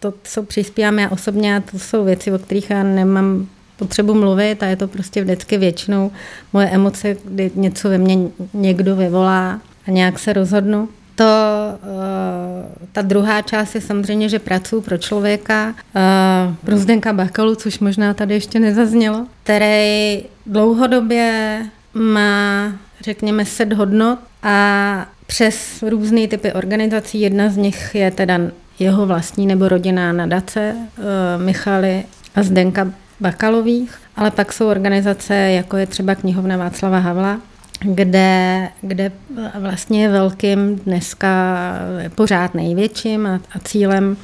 [0.00, 4.62] to, co přispívám já osobně, a to jsou věci, o kterých já nemám potřebu mluvit
[4.62, 6.10] a je to prostě vždycky většinou
[6.52, 8.18] moje emoce, kdy něco ve mně
[8.54, 10.88] někdo vyvolá a nějak se rozhodnu.
[11.18, 17.54] To, uh, ta druhá část je samozřejmě, že pracuji pro člověka, uh, pro Zdenka Bakalu,
[17.54, 21.60] což možná tady ještě nezaznělo, který dlouhodobě
[21.94, 27.20] má, řekněme, set hodnot a přes různé typy organizací.
[27.20, 28.38] Jedna z nich je teda
[28.78, 31.04] jeho vlastní nebo rodinná nadace uh,
[31.44, 32.04] Michaly
[32.34, 37.38] a Zdenka Bakalových, ale pak jsou organizace, jako je třeba knihovna Václava Havla,
[37.80, 39.12] kde, kde
[39.60, 41.72] vlastně velkým dneska
[42.14, 44.16] pořád největším a, a cílem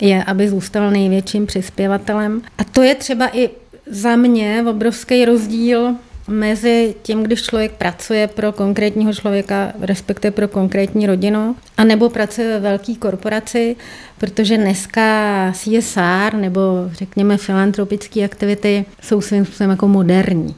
[0.00, 2.42] je, aby zůstal největším přispěvatelem.
[2.58, 3.50] A to je třeba i
[3.86, 5.94] za mě obrovský rozdíl
[6.30, 12.60] mezi tím, když člověk pracuje pro konkrétního člověka, respektive pro konkrétní rodinu, anebo pracuje ve
[12.60, 13.76] velké korporaci,
[14.18, 16.60] protože dneska CSR nebo
[16.92, 20.54] řekněme filantropické aktivity jsou svým způsobem jako moderní.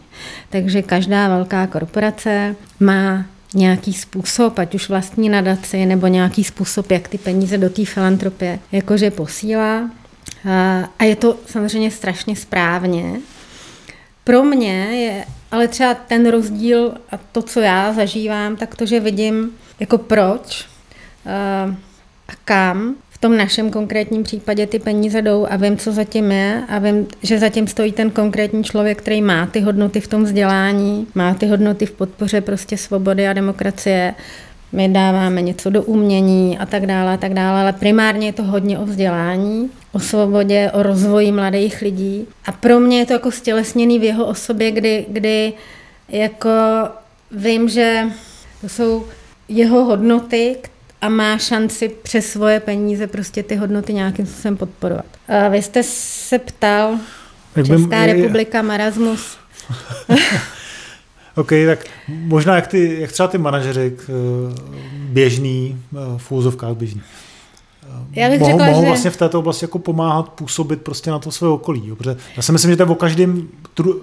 [0.50, 7.08] Takže každá velká korporace má nějaký způsob, ať už vlastní nadaci, nebo nějaký způsob, jak
[7.08, 9.90] ty peníze do té filantropie jakože posílá.
[10.98, 13.20] A je to samozřejmě strašně správně.
[14.24, 19.00] Pro mě je ale třeba ten rozdíl a to, co já zažívám, tak to, že
[19.00, 20.66] vidím jako proč
[21.26, 21.74] uh,
[22.28, 26.62] a kam v tom našem konkrétním případě ty peníze jdou a vím, co zatím je
[26.68, 31.06] a vím, že zatím stojí ten konkrétní člověk, který má ty hodnoty v tom vzdělání,
[31.14, 34.14] má ty hodnoty v podpoře prostě svobody a demokracie,
[34.72, 38.42] my dáváme něco do umění a tak dále a tak dále, ale primárně je to
[38.42, 42.26] hodně o vzdělání, o svobodě, o rozvoji mladých lidí.
[42.46, 45.52] A pro mě je to jako stělesněný v jeho osobě, kdy, kdy
[46.08, 46.50] jako
[47.30, 48.04] vím, že
[48.60, 49.06] to jsou
[49.48, 50.56] jeho hodnoty
[51.00, 55.06] a má šanci přes svoje peníze prostě ty hodnoty nějakým způsobem podporovat.
[55.28, 56.98] A vy jste se ptal,
[57.56, 59.36] Jak Česká bym, republika, marasmus.
[61.36, 64.12] OK, tak možná jak, ty, jak třeba ty manažeři eh,
[64.94, 67.02] běžný, eh, v úzovkách běžný,
[68.12, 68.86] já bych mohou, řekla, mohou že...
[68.86, 71.82] vlastně v této oblasti jako pomáhat působit prostě na to své okolí.
[71.88, 71.96] Jo?
[71.96, 74.02] Protože já si myslím, že to je o každém, tru,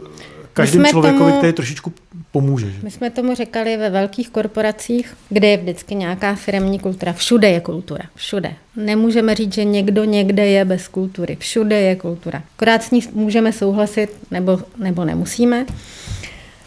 [0.54, 1.94] každém člověkovi, tomu, který trošičku
[2.32, 2.72] pomůže.
[2.72, 2.80] Že?
[2.84, 7.14] My jsme tomu řekali ve velkých korporacích, kde je vždycky nějaká firmní kultura.
[7.14, 8.04] Všude je kultura.
[8.16, 8.54] Všude.
[8.76, 11.38] Nemůžeme říct, že někdo někde je bez kultury.
[11.40, 12.44] Všude je kultura.
[12.56, 15.66] Akorát s ní můžeme souhlasit nebo, nebo nemusíme.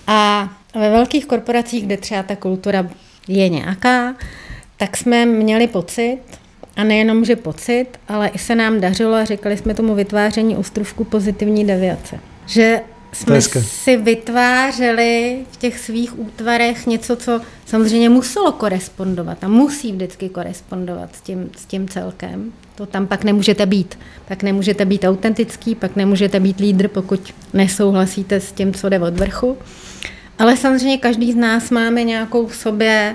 [0.07, 2.89] A ve velkých korporacích, kde třeba ta kultura
[3.29, 4.15] je nějaká,
[4.77, 6.19] tak jsme měli pocit,
[6.77, 11.05] a nejenom, že pocit, ale i se nám dařilo a říkali jsme tomu vytváření ostrovku
[11.05, 12.19] pozitivní deviace.
[12.47, 12.81] Že
[13.13, 20.29] jsme si vytvářeli v těch svých útvarech něco, co samozřejmě muselo korespondovat a musí vždycky
[20.29, 22.53] korespondovat s tím, s tím celkem.
[22.75, 23.99] To tam pak nemůžete být.
[24.29, 29.15] Pak nemůžete být autentický, pak nemůžete být lídr, pokud nesouhlasíte s tím, co jde od
[29.15, 29.59] vrchu.
[30.39, 33.15] Ale samozřejmě každý z nás máme nějakou v sobě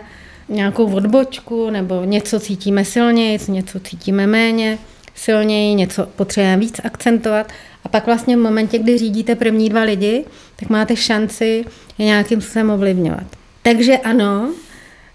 [0.49, 4.77] nějakou odbočku nebo něco cítíme silněji, něco cítíme méně
[5.15, 7.51] silněji, něco potřebujeme víc akcentovat.
[7.83, 11.65] A pak vlastně v momentě, kdy řídíte první dva lidi, tak máte šanci
[11.97, 13.27] je nějakým způsobem ovlivňovat.
[13.61, 14.53] Takže ano,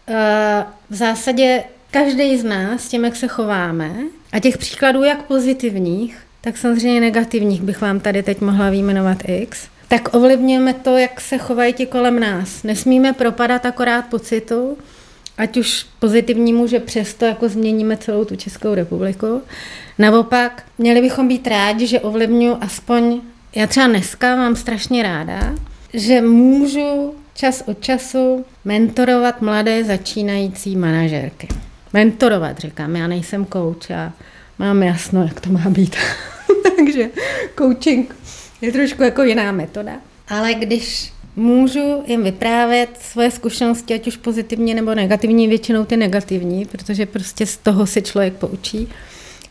[0.09, 3.92] eh, v zásadě každý z nás, tím, jak se chováme,
[4.33, 9.68] a těch příkladů jak pozitivních, tak samozřejmě negativních bych vám tady teď mohla výjmenovat x,
[9.88, 12.62] tak ovlivňujeme to, jak se chovají ti kolem nás.
[12.62, 14.79] Nesmíme propadat akorát pocitu,
[15.38, 19.42] ať už pozitivnímu, že přesto jako změníme celou tu Českou republiku.
[19.99, 23.21] Naopak, měli bychom být rádi, že ovlivňuji aspoň,
[23.55, 25.55] já třeba dneska mám strašně ráda,
[25.95, 31.49] že můžu čas od času mentorovat mladé začínající manažerky.
[31.92, 34.12] Mentorovat, říkám, já nejsem coach, já
[34.59, 35.97] mám jasno, jak to má být.
[36.77, 37.11] Takže
[37.59, 38.16] coaching
[38.61, 39.92] je trošku jako jiná metoda.
[40.29, 46.64] Ale když můžu jim vyprávět svoje zkušenosti, ať už pozitivní nebo negativní, většinou ty negativní,
[46.64, 48.88] protože prostě z toho si člověk poučí.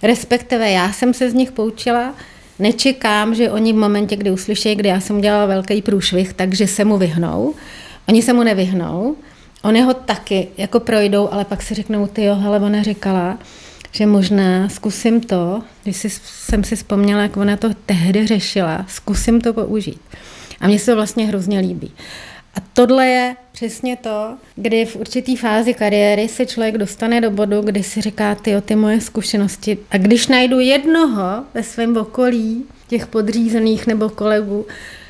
[0.04, 2.15] Respektive já jsem se z nich poučila,
[2.60, 6.86] nečekám, že oni v momentě, kdy uslyší, kdy já jsem udělala velký průšvih, takže se
[6.86, 7.54] mu vyhnou.
[8.08, 9.15] Oni se mu nevyhnou,
[9.63, 13.38] oni ho taky jako projdou, ale pak si řeknou, ty jo, hele, ona říkala,
[13.91, 19.54] že možná zkusím to, když jsem si vzpomněla, jak ona to tehdy řešila, zkusím to
[19.54, 20.02] použít.
[20.62, 21.91] A mně se to vlastně hrozně líbí.
[22.56, 27.62] A tohle je přesně to, kdy v určitý fázi kariéry se člověk dostane do bodu,
[27.62, 29.78] kdy si říká, ty ty moje zkušenosti.
[29.91, 34.65] A když najdu jednoho ve svém okolí, těch podřízených nebo kolegů,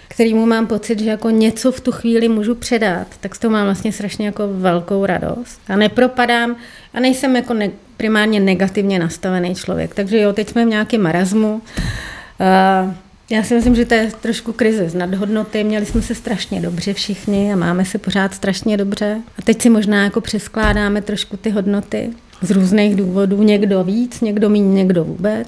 [0.07, 3.91] kterýmu mám pocit, že jako něco v tu chvíli můžu předat, tak to mám vlastně
[3.91, 5.61] strašně jako velkou radost.
[5.67, 6.55] A nepropadám
[6.93, 9.95] a nejsem jako ne, primárně negativně nastavený člověk.
[9.95, 11.53] Takže jo, teď jsme v nějakém marazmu.
[11.53, 12.93] Uh,
[13.31, 15.63] já si myslím, že to je trošku krize z nadhodnoty.
[15.63, 19.21] Měli jsme se strašně dobře všichni a máme se pořád strašně dobře.
[19.39, 22.09] A teď si možná jako přeskládáme trošku ty hodnoty
[22.41, 23.43] z různých důvodů.
[23.43, 25.47] Někdo víc, někdo méně, někdo vůbec.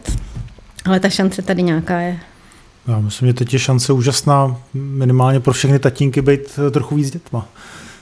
[0.85, 2.19] Ale ta šance tady nějaká je.
[2.87, 7.47] Já myslím, že teď je šance úžasná minimálně pro všechny tatínky být trochu víc dětma.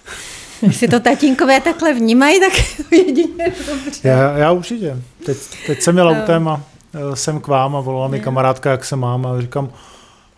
[0.62, 2.54] Jestli to tatínkové takhle vnímají, tak
[2.92, 4.10] jedině dobře.
[4.10, 4.98] Já, já určitě.
[5.26, 6.22] Teď, teď jsem měl no.
[6.22, 6.71] autem a Eh,
[7.14, 9.70] jsem k vám a volala mi kamarádka, jak se mám a říkám,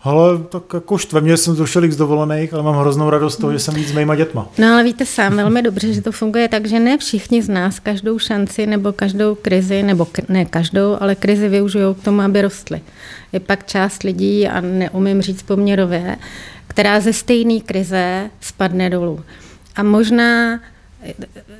[0.02, 3.58] ale tak jako štve mě, jsem zrušil z dovolených, ale mám hroznou radost toho, že
[3.58, 4.46] jsem víc s mýma dětma.
[4.58, 7.80] No ale víte sám velmi dobře, že to funguje tak, že ne všichni z nás
[7.80, 12.80] každou šanci nebo každou krizi, nebo ne každou, ale krizi využijou k tomu, aby rostly.
[13.32, 16.16] Je pak část lidí, a neumím říct poměrově,
[16.66, 19.20] která ze stejné krize spadne dolů.
[19.76, 20.60] A možná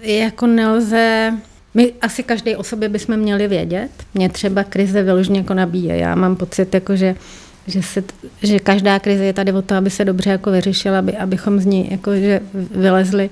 [0.03, 1.33] jako nelze
[1.75, 3.91] my asi každý o sobě bychom měli vědět.
[4.15, 5.97] Mě třeba krize vyloženě jako nabíje.
[5.97, 7.15] Já mám pocit, jako že,
[7.67, 8.05] že, se,
[8.43, 11.67] že každá krize je tady o to, aby se dobře jako vyřešila, aby, abychom z
[11.67, 13.31] ní jako, že vylezli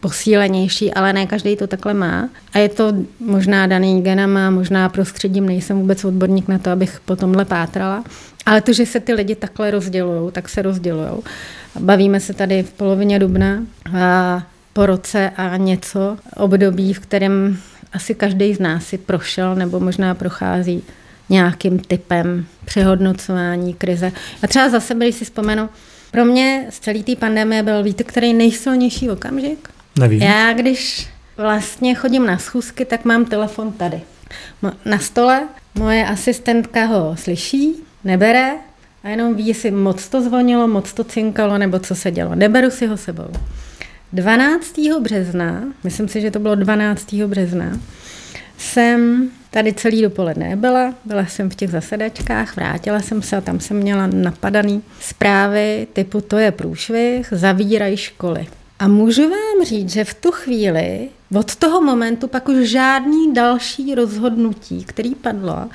[0.00, 2.28] posílenější, ale ne každý to takhle má.
[2.52, 7.16] A je to možná daný genama, možná prostředím, nejsem vůbec odborník na to, abych po
[7.16, 8.04] tomhle pátrala.
[8.46, 11.22] Ale to, že se ty lidi takhle rozdělují, tak se rozdělují.
[11.80, 13.62] Bavíme se tady v polovině dubna
[13.98, 17.58] a po roce a něco období, v kterém
[17.92, 20.82] asi každý z nás si prošel nebo možná prochází
[21.28, 24.12] nějakým typem přehodnocování krize.
[24.42, 25.68] A třeba za sebe, když si vzpomenu,
[26.10, 29.68] pro mě z celé té pandemie byl, víte, který nejsilnější okamžik?
[29.98, 30.22] Nevím.
[30.22, 34.00] Já, když vlastně chodím na schůzky, tak mám telefon tady.
[34.84, 37.74] Na stole moje asistentka ho slyší,
[38.04, 38.52] nebere
[39.04, 42.34] a jenom ví, jestli moc to zvonilo, moc to cinkalo, nebo co se dělo.
[42.34, 43.28] Neberu si ho sebou.
[44.12, 44.74] 12.
[45.00, 47.12] března, myslím si, že to bylo 12.
[47.12, 47.80] března,
[48.58, 53.60] jsem tady celý dopoledne byla, byla jsem v těch zasedačkách, vrátila jsem se a tam
[53.60, 58.46] jsem měla napadaný zprávy typu to je průšvih, zavírají školy.
[58.78, 63.94] A můžu vám říct, že v tu chvíli, od toho momentu pak už žádný další
[63.94, 65.68] rozhodnutí, který padlo,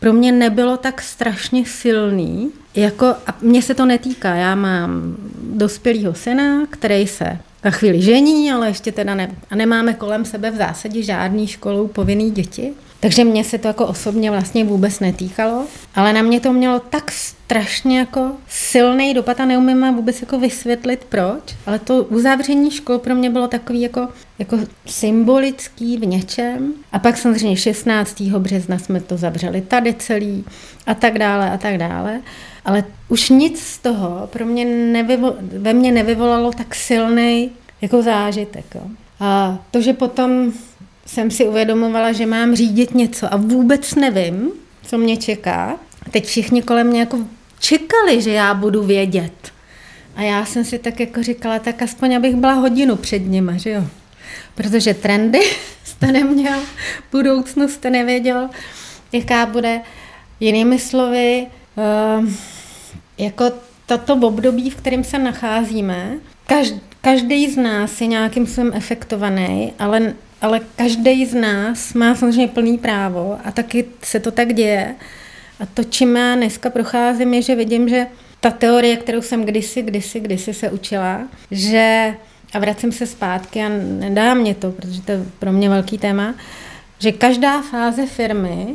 [0.00, 6.14] pro mě nebylo tak strašně silný, jako, a mně se to netýká, já mám dospělého
[6.14, 10.56] syna, který se na chvíli žení, ale ještě teda ne, a nemáme kolem sebe v
[10.56, 12.72] zásadě žádný školou povinný děti.
[13.00, 17.10] Takže mě se to jako osobně vlastně vůbec netýkalo, ale na mě to mělo tak
[17.10, 23.14] strašně jako silný dopad a neumím vůbec jako vysvětlit proč, ale to uzavření škol pro
[23.14, 26.72] mě bylo takový jako, jako symbolický v něčem.
[26.92, 28.20] A pak samozřejmě 16.
[28.20, 30.44] března jsme to zavřeli tady celý
[30.86, 32.20] a tak dále a tak dále.
[32.64, 37.50] Ale už nic z toho pro mě nevyvo, ve mně nevyvolalo tak silný
[37.82, 38.64] jako zážitek.
[38.74, 38.82] Jo.
[39.20, 40.52] A to, že potom
[41.06, 44.50] jsem si uvědomovala, že mám řídit něco a vůbec nevím,
[44.82, 45.76] co mě čeká.
[46.10, 47.18] Teď všichni kolem mě jako
[47.60, 49.52] čekali, že já budu vědět.
[50.16, 53.70] A já jsem si tak jako říkala, tak aspoň abych byla hodinu před nima, že
[53.70, 53.84] jo.
[54.54, 55.40] Protože trendy
[55.84, 56.60] jste neměl,
[57.12, 58.48] budoucnost jste nevěděl,
[59.12, 59.80] jaká bude.
[60.40, 61.46] Jinými slovy,
[61.76, 62.28] uh,
[63.18, 63.52] jako
[63.86, 66.18] toto období, v kterém se nacházíme,
[67.00, 72.78] každý, z nás je nějakým způsobem efektovaný, ale, ale každý z nás má samozřejmě plný
[72.78, 74.94] právo a taky se to tak děje.
[75.60, 78.06] A to, čím já dneska procházím, je, že vidím, že
[78.40, 82.14] ta teorie, kterou jsem kdysi, kdysi, kdysi se učila, že,
[82.52, 86.34] a vracím se zpátky a nedá mě to, protože to je pro mě velký téma,
[86.98, 88.66] že každá fáze firmy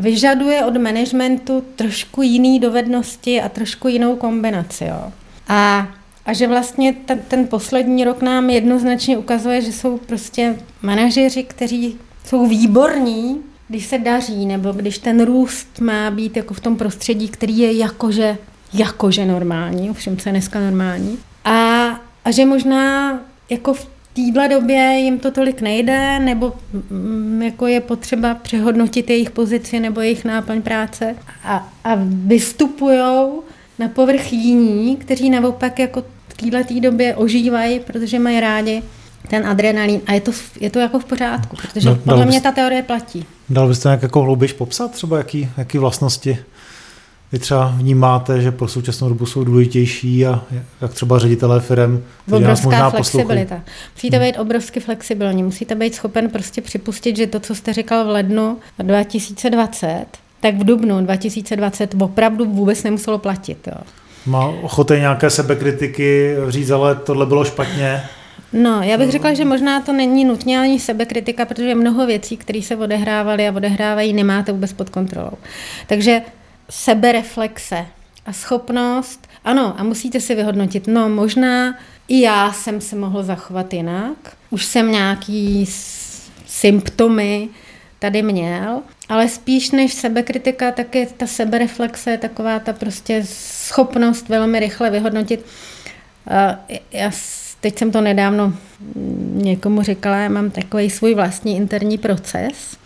[0.00, 4.84] vyžaduje od managementu trošku jiný dovednosti a trošku jinou kombinaci.
[4.84, 5.12] Jo.
[5.48, 5.88] A,
[6.26, 11.96] a že vlastně ten, ten poslední rok nám jednoznačně ukazuje, že jsou prostě manažeři, kteří
[12.26, 17.28] jsou výborní, když se daří, nebo když ten růst má být jako v tom prostředí,
[17.28, 18.38] který je jakože,
[18.72, 21.18] jakože normální, ovšem co je dneska normální.
[21.44, 21.86] A,
[22.24, 23.20] a že možná
[23.50, 26.52] jako v téhle době jim to tolik nejde, nebo
[26.90, 32.98] mm, jako je potřeba přehodnotit jejich pozici nebo jejich náplň práce a, a vystupují
[33.78, 38.82] na povrch jiní, kteří naopak jako v této době ožívají, protože mají rádi
[39.28, 42.52] ten adrenalin a je to, je to jako v pořádku, protože no, podle mě ta
[42.52, 43.24] teorie platí.
[43.50, 46.38] Dal byste nějak jako hlouběji popsat třeba, jaký, jaký vlastnosti
[47.32, 50.42] vy třeba vnímáte, že pro současnou dobu jsou důležitější a
[50.80, 53.54] jak třeba ředitelé firm, kteří nás možná flexibilita.
[53.54, 53.62] Poslouchají.
[53.94, 54.26] Musíte hmm.
[54.26, 58.56] být obrovsky flexibilní, musíte být schopen prostě připustit, že to, co jste říkal v lednu
[58.78, 60.06] 2020,
[60.40, 63.58] tak v dubnu 2020 opravdu vůbec nemuselo platit.
[63.66, 63.82] Jo.
[64.26, 68.02] Má ochoty nějaké sebekritiky říct, ale tohle bylo špatně,
[68.52, 72.62] No, já bych řekla, že možná to není nutně ani sebekritika, protože mnoho věcí, které
[72.62, 75.32] se odehrávaly a odehrávají, nemáte vůbec pod kontrolou.
[75.86, 76.22] Takže
[76.70, 77.86] sebereflexe
[78.26, 83.72] a schopnost, ano, a musíte si vyhodnotit, no možná i já jsem se mohl zachovat
[83.74, 85.66] jinak, už jsem nějaký
[86.46, 87.48] symptomy
[87.98, 94.60] tady měl, ale spíš než sebekritika, tak je ta sebereflexe, taková ta prostě schopnost velmi
[94.60, 95.46] rychle vyhodnotit.
[96.92, 97.10] Já
[97.60, 98.54] teď jsem to nedávno
[99.34, 102.76] někomu říkala, já mám takový svůj vlastní interní proces,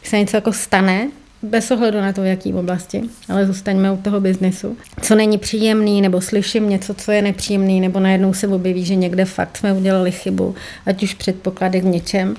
[0.00, 1.08] když se něco jako stane,
[1.42, 4.76] bez ohledu na to, v jaký oblasti, ale zůstaňme u toho biznesu.
[5.02, 9.24] Co není příjemný, nebo slyším něco, co je nepříjemný, nebo najednou se objeví, že někde
[9.24, 10.54] fakt jsme udělali chybu,
[10.86, 12.36] ať už předpoklady v něčem,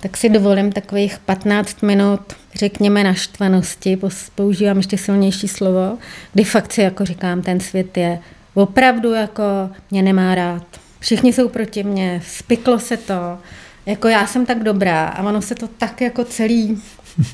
[0.00, 2.20] tak si dovolím takových 15 minut,
[2.54, 3.98] řekněme, naštvanosti,
[4.34, 5.98] používám ještě silnější slovo,
[6.32, 8.18] kdy fakt si jako říkám, ten svět je
[8.54, 9.42] opravdu jako
[9.90, 10.66] mě nemá rád.
[11.00, 13.38] Všichni jsou proti mně, spiklo se to,
[13.86, 16.82] jako já jsem tak dobrá a ono se to tak jako celý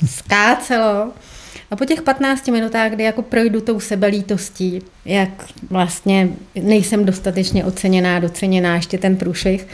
[0.06, 1.12] skácelo.
[1.70, 5.28] A po těch 15 minutách, kdy jako projdu tou sebelítostí, jak
[5.70, 9.66] vlastně nejsem dostatečně oceněná, doceněná, ještě ten průšvih,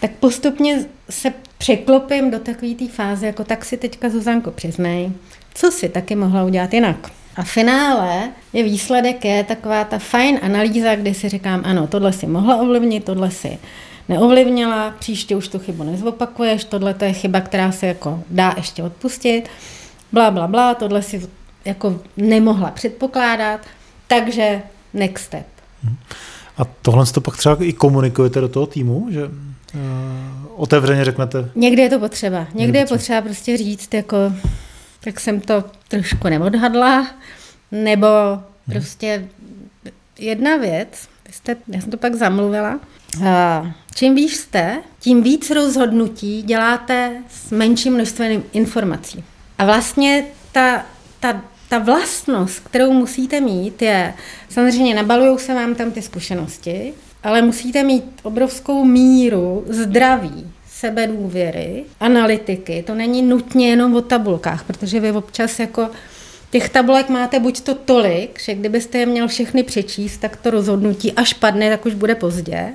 [0.00, 5.10] tak postupně se překlopím do takové té fáze, jako tak si teďka Zuzanko přiznej,
[5.54, 7.10] co si taky mohla udělat jinak.
[7.36, 12.26] A finále je výsledek je taková ta fajn analýza, kdy si říkám, ano, tohle si
[12.26, 13.58] mohla ovlivnit, tohle si
[14.08, 18.82] neovlivnila, příště už tu chybu nezopakuješ, tohle to je chyba, která se jako dá ještě
[18.82, 19.48] odpustit,
[20.12, 21.28] bla, bla, bla, tohle si
[21.64, 23.60] jako nemohla předpokládat,
[24.06, 24.62] takže
[24.94, 25.46] next step.
[26.56, 29.30] A tohle to pak třeba i komunikujete do toho týmu, že uh,
[30.56, 31.50] otevřeně řeknete?
[31.54, 32.46] Někdy je to potřeba.
[32.54, 34.16] Někdy je potřeba prostě říct, jako,
[35.04, 37.06] tak jsem to trošku neodhadla,
[37.72, 38.40] nebo hmm.
[38.66, 39.28] prostě
[40.18, 42.80] jedna věc, jste, já jsem to pak zamluvila,
[43.94, 49.24] Čím víc jste, tím víc rozhodnutí děláte s menším množstvem informací.
[49.58, 50.86] A vlastně ta,
[51.20, 54.14] ta, ta vlastnost, kterou musíte mít, je,
[54.48, 56.92] samozřejmě nabalují se vám tam ty zkušenosti,
[57.22, 62.84] ale musíte mít obrovskou míru zdraví, sebedůvěry, analytiky.
[62.86, 65.90] To není nutně jenom o tabulkách, protože vy občas jako
[66.50, 71.12] těch tabulek máte buď to tolik, že kdybyste je měl všechny přečíst, tak to rozhodnutí
[71.12, 72.74] až padne, tak už bude pozdě.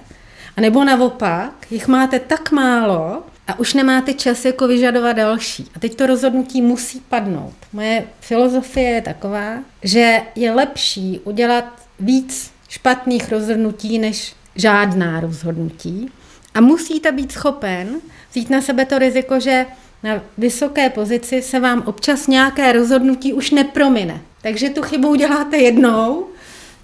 [0.57, 5.67] A nebo naopak, jich máte tak málo a už nemáte čas jako vyžadovat další.
[5.75, 7.53] A teď to rozhodnutí musí padnout.
[7.73, 11.65] Moje filozofie je taková, že je lepší udělat
[11.99, 16.11] víc špatných rozhodnutí než žádná rozhodnutí.
[16.53, 18.01] A musíte být schopen
[18.31, 19.65] vzít na sebe to riziko, že
[20.03, 24.21] na vysoké pozici se vám občas nějaké rozhodnutí už nepromine.
[24.41, 26.27] Takže tu chybu uděláte jednou,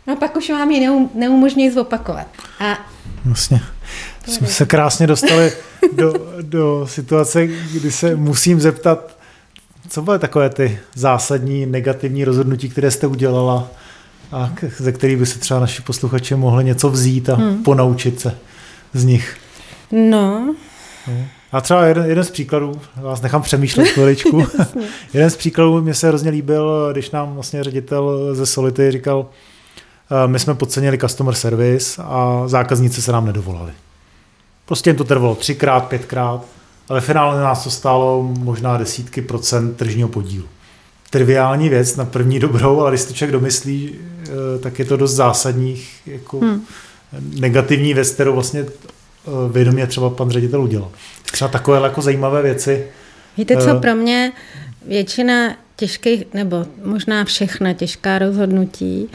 [0.07, 2.27] no pak už vám ji neumožní zopakovat.
[2.59, 2.77] A
[3.25, 3.61] Vlastně.
[4.27, 5.51] Jsme se krásně dostali
[5.95, 9.17] do, do situace, kdy se musím zeptat,
[9.89, 13.67] co byly takové ty zásadní negativní rozhodnutí, které jste udělala
[14.31, 17.63] a ze kterých by se třeba naši posluchači mohli něco vzít a hmm.
[17.63, 18.35] ponaučit se
[18.93, 19.37] z nich?
[19.91, 20.55] No.
[21.51, 24.45] A třeba jeden, jeden z příkladů, vás nechám přemýšlet chviličku.
[25.13, 29.25] jeden z příkladů mě se hrozně líbil, když nám vlastně ředitel ze Solity říkal,
[30.27, 33.71] my jsme podcenili customer service a zákazníci se nám nedovolali.
[34.65, 36.45] Prostě jen to trvalo třikrát, pětkrát,
[36.89, 40.45] ale v finále nás to stálo možná desítky procent tržního podílu.
[41.09, 45.13] Triviální věc na první dobrou, ale když to člověk domyslí, eh, tak je to dost
[45.13, 46.65] zásadních jako hmm.
[47.39, 50.91] negativní věc, kterou vlastně eh, vědomě třeba pan ředitel udělal.
[51.31, 52.87] Třeba takové jako zajímavé věci.
[53.37, 54.31] Víte, co pro mě
[54.87, 59.09] většina těžkých, nebo možná všechna těžká rozhodnutí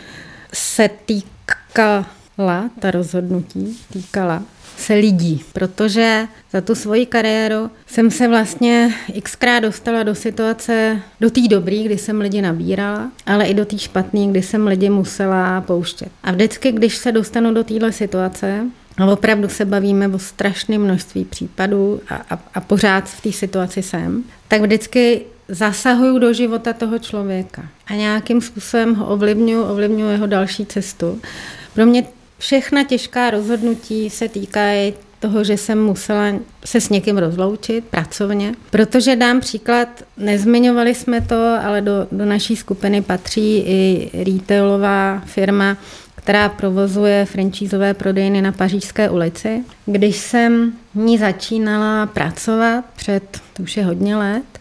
[0.53, 4.42] se týkala, ta rozhodnutí týkala
[4.78, 11.30] se lidí, protože za tu svoji kariéru jsem se vlastně xkrát dostala do situace, do
[11.30, 15.61] té dobrý, kdy jsem lidi nabírala, ale i do té špatný, kdy jsem lidi musela
[15.61, 16.09] pouštět.
[16.22, 18.64] A vždycky, když se dostanu do téhle situace,
[18.99, 23.82] A opravdu se bavíme o strašném množství případů a, a, a pořád v té situaci
[23.82, 30.26] jsem, tak vždycky zasahuju do života toho člověka a nějakým způsobem ho ovlivňuju, ovlivňuju jeho
[30.26, 31.20] další cestu.
[31.74, 32.05] Pro mě
[32.38, 36.34] všechna těžká rozhodnutí se týkají toho, že jsem musela
[36.64, 38.55] se s někým rozloučit pracovně.
[38.70, 45.76] Protože dám příklad, nezmiňovali jsme to, ale do, do naší skupiny patří i retailová firma,
[46.14, 49.64] která provozuje franchízové prodejny na Pařížské ulici.
[49.86, 54.59] Když jsem ní začínala pracovat před, to už je hodně let,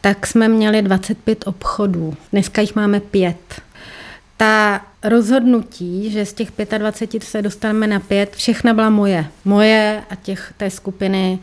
[0.00, 2.14] tak jsme měli 25 obchodů.
[2.32, 3.62] Dneska jich máme pět.
[4.36, 6.48] Ta rozhodnutí, že z těch
[6.78, 9.26] 25 se dostaneme na pět, všechna byla moje.
[9.44, 11.38] Moje a těch té skupiny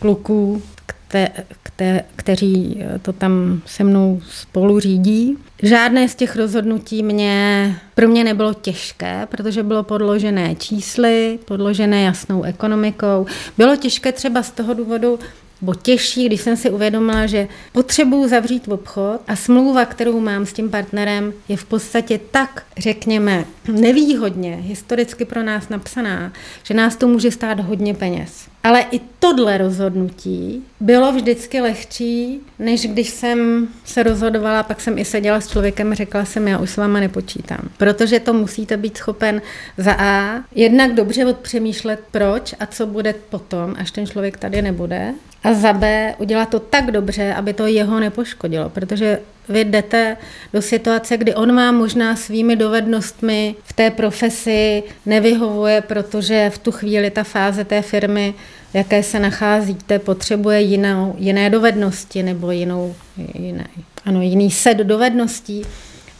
[0.00, 1.28] kluků, kte,
[1.62, 5.38] kte, kteří to tam se mnou spolu řídí.
[5.62, 12.42] Žádné z těch rozhodnutí mě, pro mě nebylo těžké, protože bylo podložené čísly, podložené jasnou
[12.42, 13.26] ekonomikou.
[13.58, 15.18] Bylo těžké třeba z toho důvodu,
[15.60, 20.52] bo těžší, když jsem si uvědomila, že potřebuji zavřít obchod a smlouva, kterou mám s
[20.52, 26.32] tím partnerem, je v podstatě tak, řekněme, nevýhodně, historicky pro nás napsaná,
[26.62, 28.48] že nás to může stát hodně peněz.
[28.62, 35.04] Ale i tohle rozhodnutí bylo vždycky lehčí, než když jsem se rozhodovala, pak jsem i
[35.04, 37.68] seděla s člověkem a řekla jsem, já už s váma nepočítám.
[37.76, 39.42] Protože to musíte být schopen
[39.78, 45.14] za A, jednak dobře odpřemýšlet proč a co bude potom, až ten člověk tady nebude.
[45.46, 49.18] A za B udělat to tak dobře, aby to jeho nepoškodilo, protože
[49.48, 50.16] vy jdete
[50.52, 56.72] do situace, kdy on vám možná svými dovednostmi v té profesi nevyhovuje, protože v tu
[56.72, 58.34] chvíli ta fáze té firmy,
[58.74, 62.94] jaké se nacházíte, potřebuje jinou, jiné dovednosti nebo jinou,
[63.34, 63.66] jiné,
[64.04, 65.62] ano, jiný set dovedností.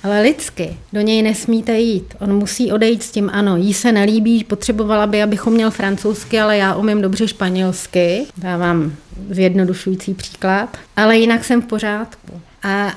[0.02, 2.14] Ale lidsky do něj nesmíte jít.
[2.20, 6.56] On musí odejít s tím, ano, jí se nelíbí, potřebovala by, abychom měl francouzsky, ale
[6.56, 8.26] já umím dobře španělsky.
[8.36, 8.92] Dávám
[9.30, 10.76] zjednodušující příklad.
[10.96, 12.40] Ale jinak jsem v pořádku.
[12.62, 12.96] A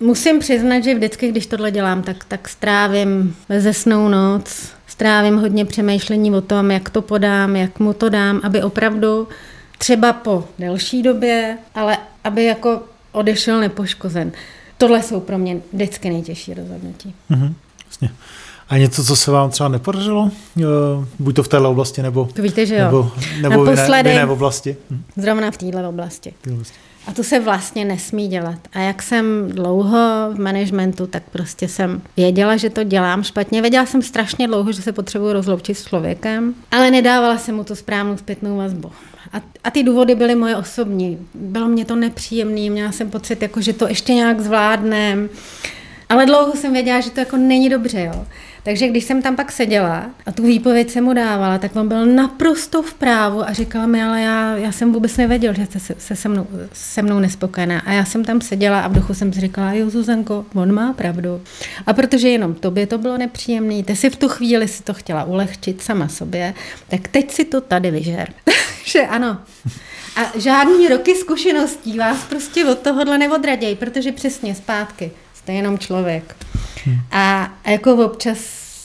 [0.00, 6.30] Musím přiznat, že vždycky, když tohle dělám, tak, tak strávím bezesnou noc, strávím hodně přemýšlení
[6.30, 9.28] o tom, jak to podám, jak mu to dám, aby opravdu
[9.78, 12.82] třeba po delší době, ale aby jako
[13.12, 14.32] odešel nepoškozen.
[14.78, 17.14] Tohle jsou pro mě vždycky nejtěžší rozhodnutí.
[17.30, 17.52] Mm-hmm,
[17.86, 18.10] jasně.
[18.68, 20.30] A něco, co se vám třeba nepodařilo?
[21.18, 22.84] Buď to v téhle oblasti, nebo, to víte, že jo.
[22.84, 23.10] nebo,
[23.42, 24.76] nebo v, jiné, v jiné oblasti?
[24.90, 25.02] Hm.
[25.16, 26.34] Zrovna v téhle oblasti.
[27.06, 28.58] A to se vlastně nesmí dělat.
[28.72, 29.98] A jak jsem dlouho
[30.32, 33.62] v managementu, tak prostě jsem věděla, že to dělám špatně.
[33.62, 37.74] Věděla jsem strašně dlouho, že se potřebuji rozloučit s člověkem, ale nedávala jsem mu tu
[37.74, 38.92] správnou zpětnou vazbu.
[39.32, 41.18] A, a ty důvody byly moje osobní.
[41.34, 45.28] Bylo mě to nepříjemné, měla jsem pocit, jako, že to ještě nějak zvládnem.
[46.08, 48.00] Ale dlouho jsem věděla, že to jako není dobře.
[48.00, 48.26] Jo.
[48.66, 52.06] Takže když jsem tam pak seděla a tu výpověď jsem mu dávala, tak on byl
[52.06, 55.94] naprosto v právu a říkal mi, ale já, já jsem vůbec nevěděl, že jste se,
[55.98, 57.80] se, se, mnou, se mnou nespokojená.
[57.80, 60.92] A já jsem tam seděla a v duchu jsem si říkala, jo Zuzanko, on má
[60.92, 61.42] pravdu.
[61.86, 65.24] A protože jenom tobě to bylo nepříjemné, ty si v tu chvíli si to chtěla
[65.24, 66.54] ulehčit sama sobě,
[66.88, 68.28] tak teď si to tady vyžer.
[68.44, 69.38] Takže ano.
[70.16, 76.36] A žádný roky zkušeností vás prostě od tohohle neodradějí, protože přesně zpátky jste jenom člověk.
[77.10, 78.38] A jako občas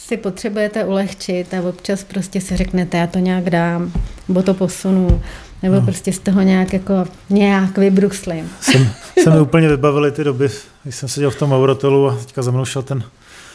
[0.07, 3.91] si potřebujete ulehčit a občas prostě si řeknete, já to nějak dám,
[4.27, 5.21] nebo to posunu,
[5.63, 5.81] nebo no.
[5.81, 8.49] prostě z toho nějak jako nějak vybruslím.
[8.61, 8.89] Jsem,
[9.23, 10.49] se mi úplně vybavili ty doby,
[10.83, 13.03] když jsem seděl v tom Eurotelu a teďka za mnou šel ten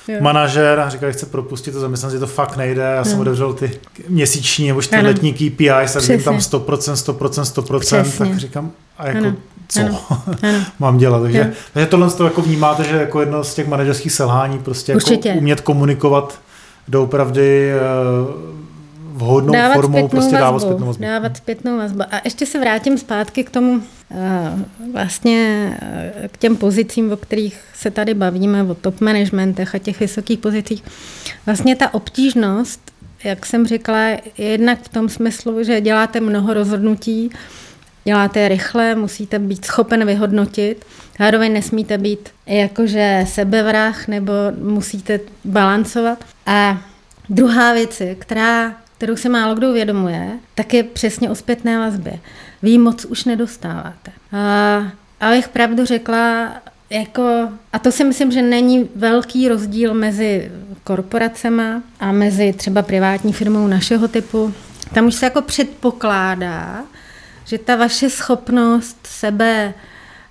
[0.09, 0.19] jo.
[0.21, 2.83] manažer a říkal, že chce propustit to zaměstnance, že to fakt nejde.
[2.83, 3.71] Já jsem otevřel ty
[4.09, 6.61] měsíční nebo čtvrtletní KPI, tak vidím tam 100%,
[6.93, 8.27] 100%, 100%, Přesně.
[8.27, 9.37] tak říkám, a jako ano.
[9.69, 10.01] Co ano.
[10.43, 10.65] Ano.
[10.79, 11.23] mám dělat.
[11.23, 11.53] Takže, ano.
[11.73, 15.61] takže tohle to jako vnímáte, že jako jedno z těch manažerských selhání prostě jako umět
[15.61, 16.41] komunikovat
[16.89, 18.57] doopravdy eh,
[19.17, 21.03] vhodnou dávat formou prostě vazbu, dávat zpětnou vazbu.
[21.03, 22.03] Dávat zpětnou vazbu.
[22.03, 24.53] A ještě se vrátím zpátky k tomu eh,
[24.93, 30.01] vlastně eh, k těm pozicím, o kterých se tady bavíme, o top managementech a těch
[30.01, 30.85] vysokých pozicích.
[31.47, 32.81] Vlastně ta obtížnost,
[33.25, 37.31] jak jsem řekla, je jednak v tom smyslu, že děláte mnoho rozhodnutí,
[38.07, 40.85] děláte rychle, musíte být schopen vyhodnotit,
[41.19, 46.25] zároveň nesmíte být jakože sebevrah nebo musíte balancovat.
[46.47, 46.83] A
[47.29, 52.19] druhá věc, která, kterou se málo kdo uvědomuje, tak je přesně o zpětné vazbě.
[52.63, 54.13] Vy moc už nedostáváte.
[54.33, 54.83] A
[55.21, 56.53] abych pravdu řekla,
[56.91, 60.53] jako, a to si myslím, že není velký rozdíl mezi
[60.85, 64.55] korporacema a mezi třeba privátní firmou našeho typu.
[64.95, 66.85] Tam už se jako předpokládá,
[67.47, 69.75] že ta vaše schopnost sebe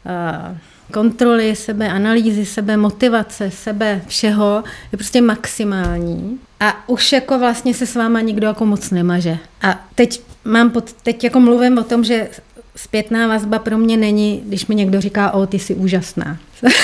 [0.06, 0.58] uh,
[0.92, 6.40] kontroly sebe, analýzy sebe, motivace sebe, všeho je prostě maximální.
[6.60, 9.38] A už jako vlastně se s váma nikdo jako moc nemaže.
[9.62, 12.30] A teď mám pod, teď jako mluvím o tom, že
[12.76, 16.38] zpětná vazba pro mě není, když mi někdo říká, o, ty jsi úžasná.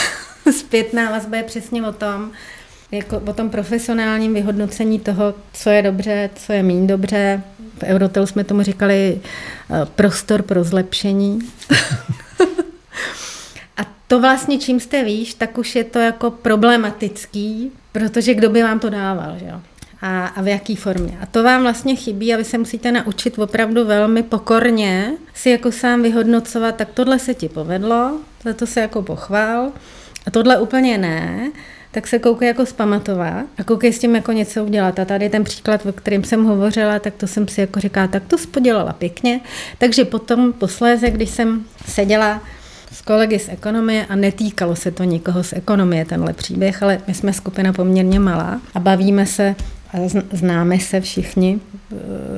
[0.51, 2.31] zpětná vazba je přesně o tom,
[2.91, 7.41] jako o tom profesionálním vyhodnocení toho, co je dobře, co je méně dobře.
[7.79, 11.39] V Eurotel jsme tomu říkali eh, prostor pro zlepšení.
[13.77, 18.63] A to vlastně, čím jste výš, tak už je to jako problematický, protože kdo by
[18.63, 19.61] vám to dával, že jo?
[20.01, 21.17] A, a v jaký formě.
[21.21, 25.71] A to vám vlastně chybí a vy se musíte naučit opravdu velmi pokorně si jako
[25.71, 28.19] sám vyhodnocovat, tak tohle se ti povedlo,
[28.55, 29.71] to se jako pochvál
[30.27, 31.51] a tohle úplně ne
[31.91, 34.99] tak se koukej jako zpamatovat a koukej s tím jako něco udělat.
[34.99, 38.23] A tady ten příklad, o kterém jsem hovořila, tak to jsem si jako říkala, tak
[38.27, 39.39] to spodělala pěkně.
[39.77, 42.41] Takže potom posléze, když jsem seděla
[42.91, 47.13] s kolegy z ekonomie a netýkalo se to nikoho z ekonomie, tenhle příběh, ale my
[47.13, 49.55] jsme skupina poměrně malá a bavíme se
[49.93, 49.97] a
[50.31, 51.59] známe se všichni
[51.91, 51.95] eh,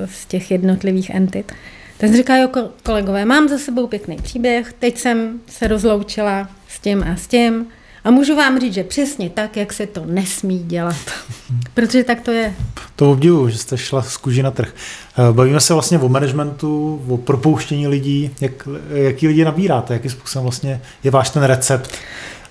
[0.07, 1.51] z těch jednotlivých entit.
[1.97, 2.49] Tak jsem říká, jo,
[2.83, 7.67] kolegové, mám za sebou pěkný příběh, teď jsem se rozloučila s tím a s tím,
[8.03, 10.95] a můžu vám říct, že přesně tak, jak se to nesmí dělat.
[11.73, 12.53] Protože tak to je.
[12.95, 14.73] To obdivuju, že jste šla z kůži na trh.
[15.17, 18.31] Eh, bavíme se vlastně o managementu, o propouštění lidí.
[18.41, 19.93] Jak, jaký lidi nabíráte?
[19.93, 21.91] Jakým způsobem vlastně je váš ten recept?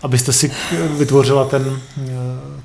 [0.02, 0.52] abyste si
[0.98, 2.10] vytvořila ten, eh,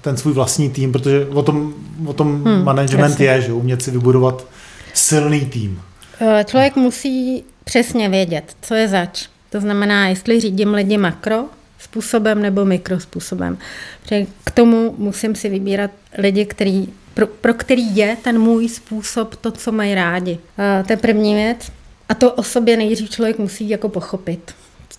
[0.01, 1.73] ten svůj vlastní tým, protože o tom,
[2.05, 3.25] o tom hmm, management přesně.
[3.25, 4.45] je, že umět si vybudovat
[4.93, 5.81] silný tým.
[6.21, 9.27] Eh, člověk musí přesně vědět, co je zač.
[9.49, 11.45] To znamená, jestli řídím lidi makro,
[11.79, 13.57] způsobem nebo mikrospůsobem.
[14.01, 19.35] Protože k tomu musím si vybírat lidi, který, pro, pro který je ten můj způsob
[19.35, 20.39] to, co mají rádi.
[20.57, 21.71] A to je první věc.
[22.09, 24.53] A to o sobě nejdřív člověk musí jako pochopit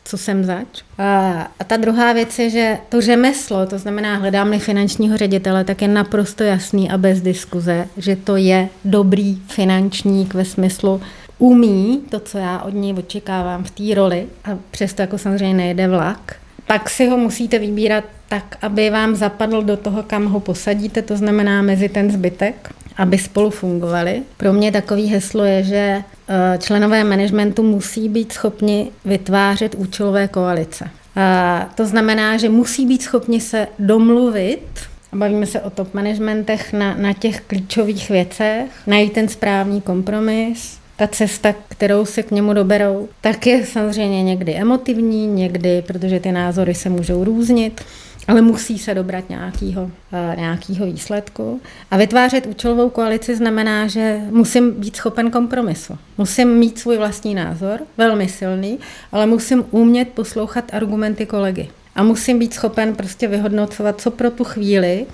[0.09, 0.83] co jsem zač.
[0.99, 5.83] A, a ta druhá věc je, že to řemeslo, to znamená hledám finančního ředitele, tak
[5.83, 11.01] je naprosto jasný a bez diskuze, že to je dobrý finančník ve smyslu
[11.39, 15.89] umí to, co já od něj očekávám v té roli a přesto jako samozřejmě nejde
[15.89, 16.37] vlak,
[16.69, 21.17] pak si ho musíte vybírat tak, aby vám zapadl do toho, kam ho posadíte, to
[21.17, 24.23] znamená mezi ten zbytek, aby spolu fungovali.
[24.37, 30.91] Pro mě takový heslo je, že eh, členové managementu musí být schopni vytvářet účelové koalice.
[31.17, 34.81] A to znamená, že musí být schopni se domluvit,
[35.13, 40.79] a bavíme se o top managementech na, na těch klíčových věcech, najít ten správný kompromis,
[40.99, 46.33] ta cesta, kterou se k němu doberou, tak je samozřejmě někdy emotivní, někdy, protože ty
[46.33, 47.81] názory se můžou různit,
[48.29, 51.61] ale musí se dobrat nějakého, eh, nějakého výsledku.
[51.91, 55.99] A vytvářet účelovou koalici znamená, že musím být schopen kompromisu.
[56.19, 58.79] Musím mít svůj vlastní názor, velmi silný,
[59.13, 61.69] ale musím umět poslouchat argumenty kolegy.
[61.95, 65.07] A musím být schopen prostě vyhodnocovat, co pro tu chvíli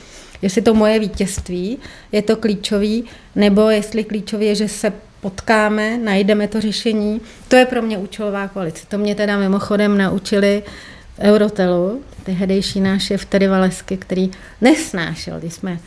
[0.42, 1.78] jestli to moje vítězství
[2.12, 3.04] je to klíčový,
[3.36, 4.92] nebo jestli klíčový je, že se
[5.24, 7.20] potkáme, najdeme to řešení.
[7.48, 8.86] To je pro mě účelová koalice.
[8.88, 10.62] To mě teda mimochodem naučili
[11.16, 15.78] v Eurotelu, tehdejší náš šéf Tedy Valesky, který nesnášel, když jsme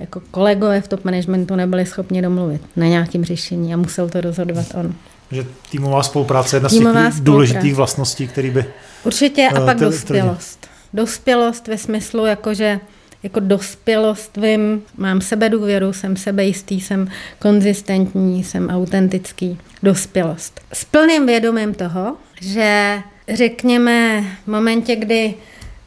[0.00, 4.66] jako kolegové v top managementu nebyli schopni domluvit na nějakým řešení a musel to rozhodovat
[4.74, 4.94] on.
[5.30, 8.64] Že týmová spolupráce je jedna z těch důležitých vlastností, který by...
[9.04, 10.66] Určitě a eh, pak dospělost.
[10.94, 12.80] Dospělost ve smyslu, jakože
[13.26, 17.08] jako dospělost vím, mám důvěru, jsem sebejistý, jsem
[17.38, 19.58] konzistentní, jsem autentický.
[19.82, 20.60] Dospělost.
[20.72, 22.98] S plným vědomím toho, že
[23.34, 25.34] řekněme v momentě, kdy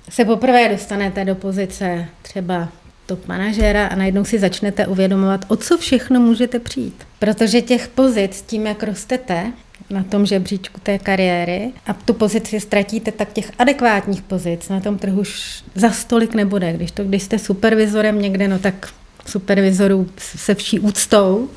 [0.09, 2.69] se poprvé dostanete do pozice třeba
[3.05, 7.03] top manažera a najednou si začnete uvědomovat, o co všechno můžete přijít.
[7.19, 9.51] Protože těch pozic, tím, jak rostete,
[9.89, 14.97] na tom žebříčku té kariéry a tu pozici ztratíte, tak těch adekvátních pozic na tom
[14.97, 16.73] trhu už za stolik nebude.
[16.73, 18.89] Když to, když jste supervizorem někde, no tak
[19.25, 21.49] supervizorů se vší úctou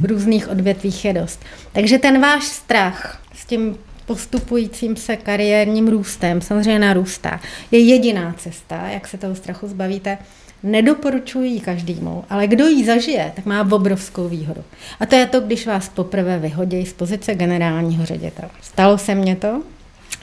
[0.00, 1.40] v různých odvětvích je dost.
[1.72, 3.76] Takže ten váš strach s tím
[4.06, 7.40] postupujícím se kariérním růstem samozřejmě narůstá.
[7.70, 10.18] Je jediná cesta, jak se toho strachu zbavíte,
[10.62, 14.64] Nedoporučuji každému, ale kdo ji zažije, tak má obrovskou výhodu.
[15.00, 18.50] A to je to, když vás poprvé vyhodí z pozice generálního ředitele.
[18.62, 19.62] Stalo se mně to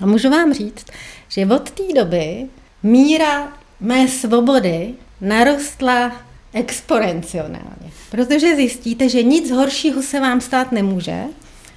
[0.02, 0.86] a můžu vám říct,
[1.30, 2.46] že od té doby
[2.84, 6.12] míra mé svobody narostla
[6.54, 7.60] exponenciálně,
[8.12, 11.24] protože zjistíte, že nic horšího se vám stát nemůže,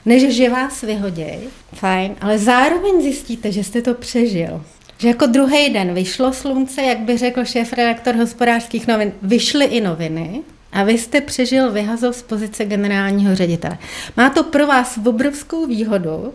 [0.06, 1.38] než že vás vyhoděj,
[1.74, 4.64] fajn, ale zároveň zjistíte, že jste to přežil
[5.01, 10.40] že jako druhý den vyšlo slunce, jak by řekl šéf-redaktor hospodářských novin, vyšly i noviny
[10.72, 13.78] a vy jste přežil vyhazov z pozice generálního ředitele.
[14.16, 16.34] Má to pro vás obrovskou výhodu,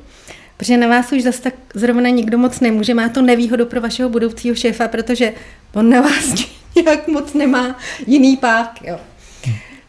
[0.57, 2.93] protože na vás už zase tak zrovna nikdo moc nemůže.
[2.93, 5.33] Má to nevýhodu pro vašeho budoucího šéfa, protože
[5.73, 6.33] on na vás
[6.75, 8.79] nějak moc nemá jiný pák.
[8.83, 8.99] Jo.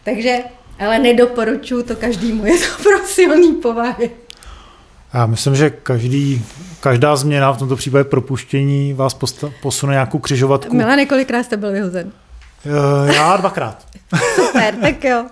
[0.05, 0.39] Takže,
[0.79, 4.11] ale nedoporučuju to každému, je to pro silný povahy.
[5.17, 6.45] Já myslím, že každý,
[6.81, 10.77] každá změna, v tomto případě propuštění, vás posta- posune nějakou křižovatku.
[10.77, 12.13] Mila, několikrát jste byl vyhozen.
[13.09, 13.87] Eh, Já dvakrát.
[14.35, 15.27] Super, tak jo.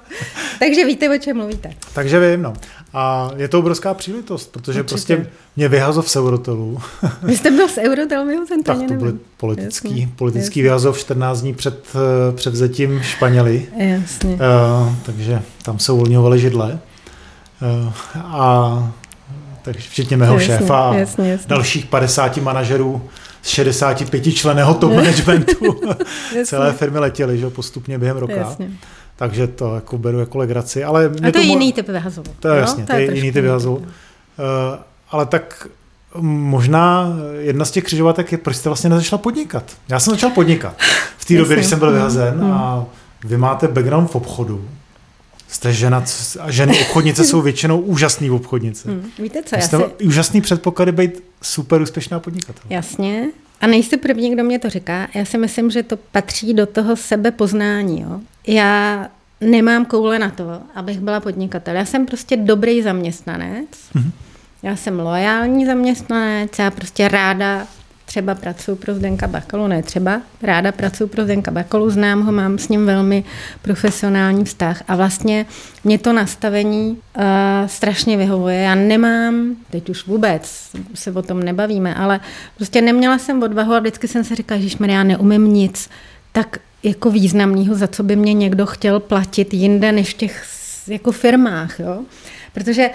[0.59, 1.71] Takže víte, o čem mluvíte.
[1.95, 2.53] Takže vím, no.
[2.95, 4.89] A je to obrovská příležitost, protože Určitě.
[4.95, 5.27] prostě
[5.57, 6.79] mě vyhazov z Eurotelu.
[7.23, 10.63] Vy jste byl s Eurotel vyhozen, to tak to byl politický, Jasně, politický jasně.
[10.63, 13.67] vyhazov 14 dní před eh, převzetím Španěli.
[13.79, 14.35] Jasně.
[14.35, 16.79] Uh, takže tam se uvolňovaly židle.
[17.85, 17.93] Uh,
[18.25, 18.93] a
[19.65, 21.47] takže včetně mého Jasně, šéfa a jasně, jasně.
[21.49, 23.03] dalších 50 manažerů
[23.43, 25.81] z 65 členého top managementu
[26.45, 28.35] celé firmy letěly že, postupně během roka.
[28.35, 28.71] Jasně.
[29.17, 30.85] Takže to jako beru jako legraci.
[30.85, 32.35] Ale A to je jiný typ vyhazovu.
[32.41, 32.61] To je jo?
[32.61, 33.77] jasně, to je jiný typ vyhazovu.
[33.77, 33.85] Uh,
[35.11, 35.69] ale tak
[36.21, 37.09] možná
[37.39, 39.65] jedna z těch křižovatek je, proč jste vlastně nezačala podnikat.
[39.89, 40.75] Já jsem začal podnikat
[41.19, 42.53] v té době, když jsem byl vyhazen mm.
[42.53, 42.85] a
[43.25, 44.69] vy máte background v obchodu.
[45.55, 46.05] Jste žena,
[46.41, 48.89] a ženy obchodnice jsou většinou úžasný obchodnice.
[48.91, 50.05] Hm, Víte co, já Jste si...
[50.07, 52.63] úžasný předpoklady být super úspěšná podnikatel.
[52.71, 53.27] Jasně.
[53.61, 55.09] A nejste první, kdo mě to říká.
[55.15, 58.01] Já si myslím, že to patří do toho sebepoznání.
[58.01, 58.21] Jo?
[58.47, 59.09] Já
[59.41, 60.45] nemám koule na to,
[60.75, 61.77] abych byla podnikatel.
[61.77, 63.69] Já jsem prostě dobrý zaměstnanec.
[63.95, 64.13] Mhm.
[64.63, 66.59] Já jsem loajální zaměstnanec.
[66.59, 67.67] Já prostě ráda
[68.15, 72.59] třeba pracuji pro Zdenka Bakalu, ne třeba, ráda pracuji pro Zdenka Bakalu, znám ho, mám
[72.59, 73.25] s ním velmi
[73.63, 75.47] profesionální vztah a vlastně
[75.85, 77.23] mě to nastavení uh,
[77.67, 78.57] strašně vyhovuje.
[78.57, 82.21] Já nemám, teď už vůbec se o tom nebavíme, ale
[82.57, 85.91] prostě neměla jsem odvahu a vždycky jsem se říkala, že já neumím nic
[86.33, 90.45] tak jako významného, za co by mě někdo chtěl platit jinde než v těch
[90.89, 92.03] jako firmách, jo?
[92.53, 92.91] Protože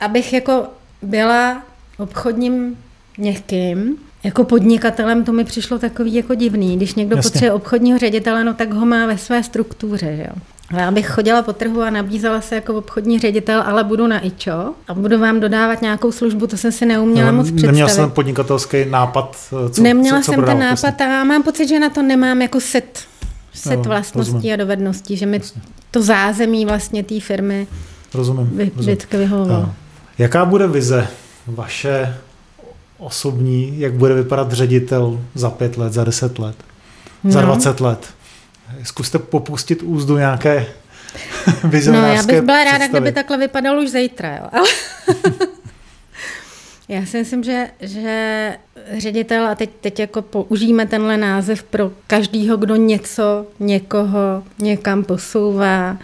[0.00, 0.66] abych jako
[1.02, 1.62] byla
[1.98, 2.76] obchodním
[3.18, 6.76] někým, jako podnikatelem to mi přišlo takový jako divný.
[6.76, 7.30] Když někdo Jasně.
[7.30, 10.42] potřebuje obchodního ředitele, no tak ho má ve své struktuře, že jo.
[10.76, 14.26] A Já bych chodila po trhu a nabízela se jako obchodní ředitel, ale budu na
[14.26, 17.66] IČO a budu vám dodávat nějakou službu, to jsem si neuměla moc představit.
[17.66, 20.86] Neměl jsem podnikatelský nápad, eh, co, Neměla co, co jsem ten jasně.
[20.90, 23.00] nápad a mám pocit, že na to nemám jako set,
[23.54, 24.52] set Jo, vlastností rozumím.
[24.52, 25.40] a dovedností, že mi
[25.90, 27.66] to zázemí vlastně té firmy
[28.14, 28.46] Rozumím.
[28.46, 28.72] vy, rozumím.
[28.76, 29.70] vždycky vyhovovalo.
[30.18, 31.06] Jaká bude vize
[31.46, 32.14] vaše
[32.98, 36.56] osobní, jak bude vypadat ředitel za pět let, za deset let,
[37.24, 37.46] za No.
[37.46, 38.06] 20 let?
[38.82, 40.66] Zkuste popustit úzdu nějaké
[41.64, 43.00] No, vizionářské já bych byla ráda, představy.
[43.00, 44.44] kdyby takhle vypadalo už zítra, jo.
[44.52, 44.68] Ale
[46.88, 48.56] já si myslím, že, že
[48.98, 55.96] ředitel, a teď, teď jako použijeme tenhle název pro každýho, kdo něco, někoho někam posouvá,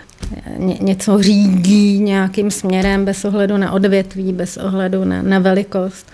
[0.56, 6.06] ně, něco řídí nějakým směrem bez ohledu na odvětví, bez ohledu na, na velikost,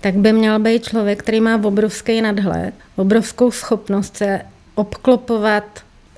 [0.00, 4.40] tak by měl být člověk, který má obrovský nadhled, obrovskou schopnost se
[4.74, 5.64] obklopovat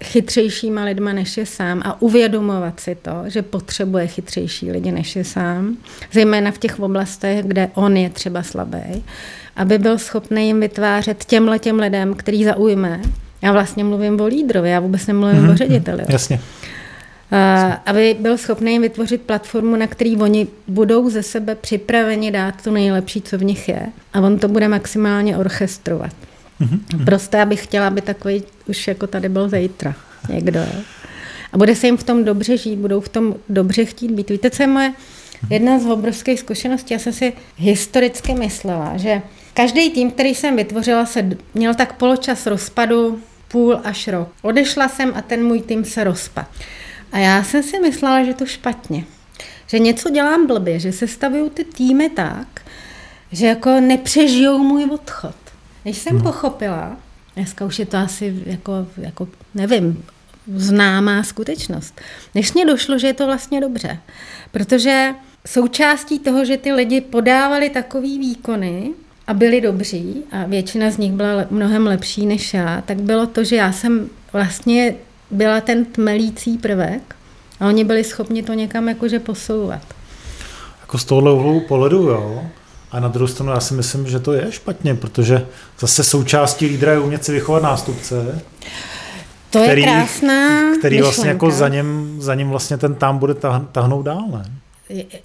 [0.04, 5.24] chytřejšíma lidma, než je sám a uvědomovat si to, že potřebuje chytřejší lidi, než je
[5.24, 5.76] sám,
[6.12, 9.04] zejména v těch oblastech, kde on je třeba slabý,
[9.56, 13.00] aby byl schopný jim vytvářet těmhle těm lidem, který zaujme.
[13.42, 15.52] Já vlastně mluvím o lídrovi, já vůbec nemluvím mm-hmm.
[15.52, 16.04] o řediteli.
[16.08, 16.40] Jasně.
[17.30, 22.62] A, aby byl schopný jim vytvořit platformu, na který oni budou ze sebe připraveni dát
[22.62, 23.86] to nejlepší, co v nich je.
[24.12, 26.12] A on to bude maximálně orchestrovat.
[26.60, 27.04] Mhm.
[27.04, 29.94] Prostě já bych chtěla, aby takový už jako tady byl zítra
[30.28, 30.60] někdo.
[30.60, 30.82] jo.
[31.52, 34.30] A bude se jim v tom dobře žít, budou v tom dobře chtít být.
[34.30, 34.92] Víte, co je moje
[35.50, 36.94] jedna z obrovských zkušeností?
[36.94, 39.22] Já jsem si historicky myslela, že
[39.54, 44.28] každý tým, který jsem vytvořila, se měl tak poločas rozpadu půl až rok.
[44.42, 46.46] Odešla jsem a ten můj tým se rozpad.
[47.12, 49.04] A já jsem si myslela, že to špatně.
[49.66, 52.62] Že něco dělám blbě, že se stavují ty týmy tak,
[53.32, 55.34] že jako nepřežijou můj odchod.
[55.84, 56.22] Než jsem hmm.
[56.22, 56.96] pochopila,
[57.36, 60.04] dneska už je to asi jako, jako nevím,
[60.56, 62.00] známá skutečnost,
[62.34, 63.98] než mě došlo, že je to vlastně dobře.
[64.50, 65.14] Protože
[65.46, 68.90] součástí toho, že ty lidi podávali takový výkony
[69.26, 73.44] a byli dobří, a většina z nich byla mnohem lepší než já, tak bylo to,
[73.44, 74.94] že já jsem vlastně
[75.30, 77.16] byla ten tmelící prvek
[77.60, 79.82] a oni byli schopni to někam jakože posouvat.
[80.80, 82.42] Jako z tohohle úhlu pohledu, jo.
[82.90, 85.46] A na druhou stranu já si myslím, že to je špatně, protože
[85.80, 88.42] zase součástí lídra je umět si vychovat nástupce,
[89.50, 91.58] To Který- je krásná který vlastně jako myšlenka.
[91.58, 94.44] za ním, za ním vlastně ten tam bude tah- tahnout dál, ne?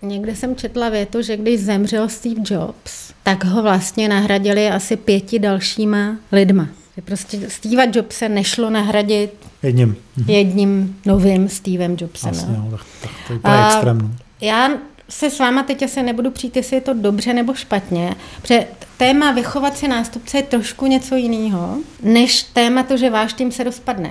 [0.02, 5.40] Někde jsem četla větu, že když zemřel Steve Jobs, tak ho vlastně nahradili asi pěti
[5.40, 6.68] dalšíma lidma.
[6.96, 9.32] Že prostě Steva Jobse nešlo nahradit
[9.64, 9.96] Jedním.
[10.18, 10.30] Mhm.
[10.30, 12.32] jedním novým Stevem Jobsem.
[12.32, 14.16] Vlastně, no, tak, tak to je úplně A- extrémní.
[14.42, 14.70] Já
[15.10, 18.68] se s váma teď asi nebudu přijít, jestli je to dobře nebo špatně, protože
[18.98, 24.10] téma vychovat nástupce je trošku něco jiného, než téma to, že váš tým se rozpadne.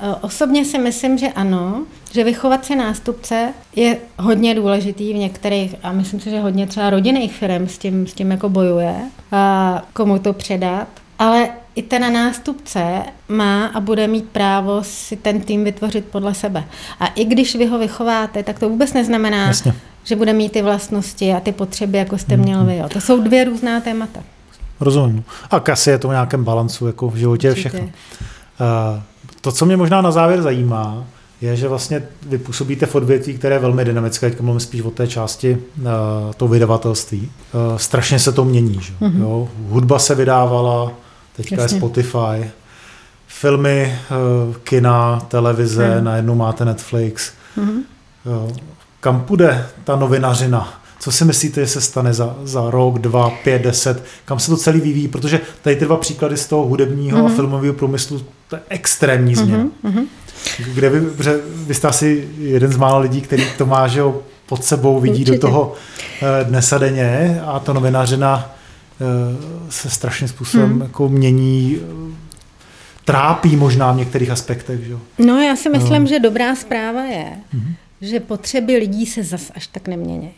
[0.00, 5.92] E, osobně si myslím, že ano, že vychovat nástupce je hodně důležitý v některých, a
[5.92, 8.94] myslím si, že hodně třeba rodinných firm s tím, s tím jako bojuje,
[9.32, 15.40] a komu to předat, ale i ten nástupce má a bude mít právo si ten
[15.40, 16.64] tým vytvořit podle sebe.
[17.00, 19.74] A i když vy ho vychováte, tak to vůbec neznamená, Jasně.
[20.04, 22.66] že bude mít ty vlastnosti a ty potřeby, jako jste měl mm-hmm.
[22.66, 22.76] vy.
[22.76, 22.88] Jo.
[22.88, 24.20] To jsou dvě různá témata.
[24.80, 25.24] Rozumím.
[25.50, 27.80] A kasi je to v nějakém balancu, jako v životě je všechno.
[27.80, 27.88] Uh,
[29.40, 31.04] to, co mě možná na závěr zajímá,
[31.40, 34.90] je, že vlastně vy působíte v odvětví, které je velmi dynamické, teď mluvím spíš o
[34.90, 35.84] té části uh,
[36.36, 37.20] toho vydavatelství.
[37.20, 38.78] Uh, strašně se to mění.
[38.80, 38.92] Že?
[39.00, 39.20] Mm-hmm.
[39.20, 39.48] Jo?
[39.68, 40.92] Hudba se vydávala,
[41.36, 41.76] teďka Jasně.
[41.76, 42.50] je Spotify,
[43.26, 43.98] filmy,
[44.48, 46.04] uh, kina, televize, mm.
[46.04, 47.32] najednou máte Netflix.
[48.26, 48.52] Jo?
[49.00, 50.80] Kam půjde ta novinařina?
[51.00, 54.04] Co si myslíte, že se stane za, za rok, dva, pět, deset?
[54.24, 55.08] Kam se to celý vyvíjí?
[55.08, 57.24] Protože tady ty dva příklady z toho hudebního mm-hmm.
[57.24, 57.36] a mhm.
[57.36, 59.64] filmového průmyslu, to je extrémní změna.
[59.84, 60.06] Mm-hmm.
[60.74, 61.00] Kde vy,
[61.46, 65.22] vy jste asi jeden z mála lidí, který to má že ho, pod sebou, vidí
[65.22, 65.38] Určitě.
[65.38, 65.72] do toho
[66.22, 68.63] eh, dnes a denně a to novinářina eh,
[69.68, 70.80] se strašným způsobem hmm.
[70.80, 71.78] jako mění
[73.04, 74.80] trápí možná v některých aspektech.
[74.84, 74.94] Že?
[75.18, 76.08] No já si myslím, no.
[76.08, 77.74] že dobrá zpráva je, hmm.
[78.00, 80.30] že potřeby lidí se zas až tak nemění.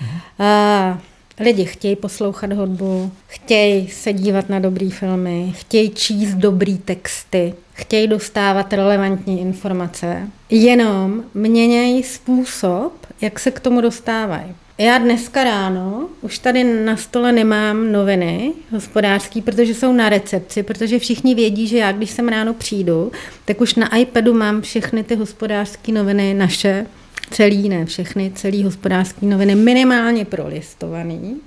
[0.00, 0.20] Hmm.
[0.38, 0.98] A
[1.40, 8.08] lidi chtějí poslouchat hudbu, chtějí se dívat na dobrý filmy, chtějí číst dobrý texty, chtějí
[8.08, 14.54] dostávat relevantní informace, jenom měnějí způsob, jak se k tomu dostávají.
[14.78, 20.98] Já dneska ráno už tady na stole nemám noviny hospodářský, protože jsou na recepci, protože
[20.98, 23.12] všichni vědí, že já, když sem ráno přijdu,
[23.44, 26.86] tak už na iPadu mám všechny ty hospodářské noviny naše,
[27.30, 31.40] celý, ne všechny, celý hospodářské noviny minimálně prolistovaný,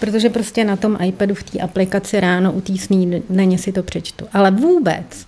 [0.00, 4.26] protože prostě na tom iPadu v té aplikaci ráno u té snídaně si to přečtu.
[4.32, 5.26] Ale vůbec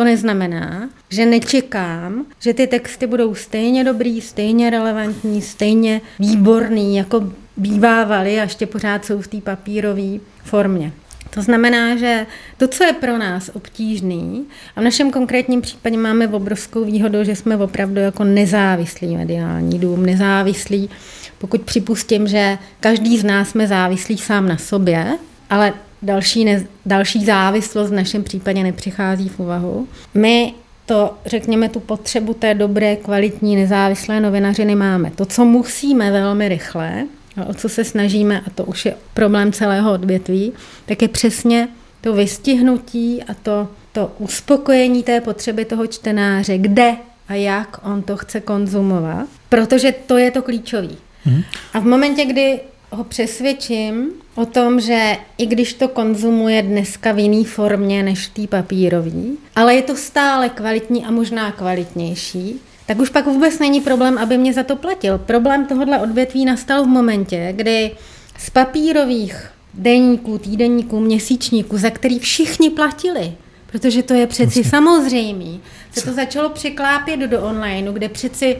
[0.00, 7.32] to neznamená, že nečekám, že ty texty budou stejně dobrý, stejně relevantní, stejně výborný, jako
[7.56, 10.92] bývávaly a ještě pořád jsou v té papírové formě.
[11.30, 12.26] To znamená, že
[12.56, 14.44] to, co je pro nás obtížný,
[14.76, 20.06] a v našem konkrétním případě máme obrovskou výhodu, že jsme opravdu jako nezávislý mediální dům,
[20.06, 20.90] nezávislý,
[21.38, 25.18] pokud připustím, že každý z nás jsme závislí sám na sobě,
[25.50, 25.72] ale
[26.02, 29.88] další, ne, další závislost v našem případě nepřichází v úvahu.
[30.14, 30.54] My
[30.86, 35.10] to, řekněme, tu potřebu té dobré, kvalitní, nezávislé novinařiny máme.
[35.10, 39.52] To, co musíme velmi rychle, a o co se snažíme, a to už je problém
[39.52, 40.52] celého odvětví,
[40.86, 41.68] tak je přesně
[42.00, 46.96] to vystihnutí a to, to uspokojení té potřeby toho čtenáře, kde
[47.28, 50.96] a jak on to chce konzumovat, protože to je to klíčový.
[51.24, 51.42] Mm.
[51.72, 52.60] A v momentě, kdy
[52.90, 58.34] ho přesvědčím o tom, že i když to konzumuje dneska v jiné formě než v
[58.34, 59.10] té papírové,
[59.56, 64.38] ale je to stále kvalitní a možná kvalitnější, tak už pak vůbec není problém, aby
[64.38, 65.18] mě za to platil.
[65.18, 67.90] Problém tohohle odvětví nastal v momentě, kdy
[68.38, 73.32] z papírových deníků, týdenníků, měsíčníků, za který všichni platili,
[73.66, 75.60] protože to je přeci samozřejmý,
[75.92, 78.56] se to začalo překlápět do onlineu, kde přeci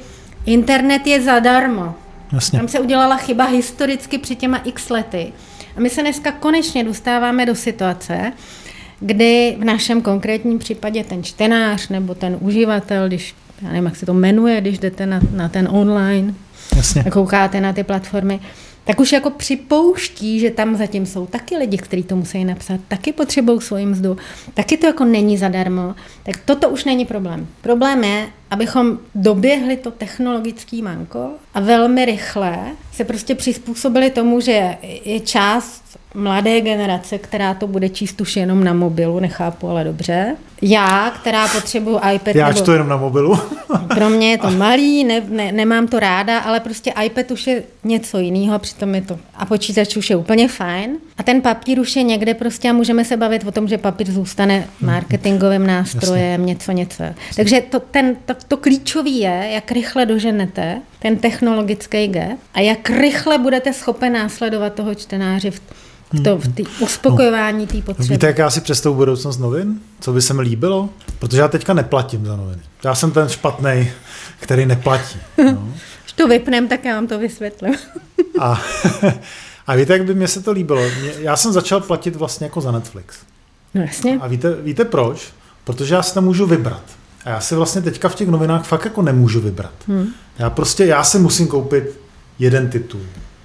[0.46, 1.94] internet je zadarmo.
[2.32, 2.58] Jasně.
[2.58, 5.32] Tam se udělala chyba historicky před těma x lety.
[5.76, 8.32] A my se dneska konečně dostáváme do situace,
[9.00, 14.06] kdy v našem konkrétním případě ten čtenář nebo ten uživatel, když, já nevím, jak se
[14.06, 16.34] to jmenuje, když jdete na, na ten online
[16.76, 17.02] Jasně.
[17.06, 18.40] a koukáte na ty platformy,
[18.90, 23.12] tak už jako připouští, že tam zatím jsou taky lidi, kteří to musí napsat, taky
[23.12, 24.16] potřebují svoji mzdu,
[24.54, 27.46] taky to jako není zadarmo, tak toto už není problém.
[27.60, 32.58] Problém je, abychom doběhli to technologický manko a velmi rychle
[32.92, 38.64] se prostě přizpůsobili tomu, že je část mladé generace, která to bude číst už jenom
[38.64, 40.36] na mobilu, nechápu, ale dobře.
[40.62, 42.34] Já, která potřebuju iPad.
[42.34, 43.38] Já čtu jenom na mobilu.
[43.94, 47.62] pro mě je to malý, ne, ne, nemám to ráda, ale prostě iPad už je
[47.84, 49.18] něco jiného, přitom je to.
[49.34, 50.96] A počítač už je úplně fajn.
[51.18, 54.10] A ten papír už je někde prostě a můžeme se bavit o tom, že papír
[54.10, 56.46] zůstane marketingovým nástrojem, Jasně.
[56.46, 57.04] něco, něco.
[57.36, 62.90] Takže to, ten, to, to klíčové je, jak rychle doženete ten technologický gap a jak
[62.90, 65.60] rychle budete schopen následovat toho čtenáře v,
[66.12, 68.14] v, to, v tý uspokojování té potřeby.
[68.14, 69.80] Víte, jak já si představu budoucnost novin?
[70.00, 70.88] Co by se mi líbilo?
[71.18, 72.62] Protože já teďka neplatím za noviny.
[72.84, 73.90] Já jsem ten špatný,
[74.40, 75.18] který neplatí.
[75.44, 75.68] No.
[76.02, 77.74] Když to vypnem, tak já vám to vysvětlím.
[78.40, 78.62] a,
[79.66, 80.82] a víte, jak by mě se to líbilo?
[81.18, 83.16] Já jsem začal platit vlastně jako za Netflix.
[83.74, 84.18] No jasně.
[84.20, 85.32] A víte, víte proč?
[85.64, 86.82] Protože já si tam můžu vybrat.
[87.24, 89.72] A já si vlastně teďka v těch novinách fakt jako nemůžu vybrat.
[89.88, 90.06] Hmm.
[90.38, 92.00] Já prostě, já si musím koupit
[92.38, 93.00] jeden titul,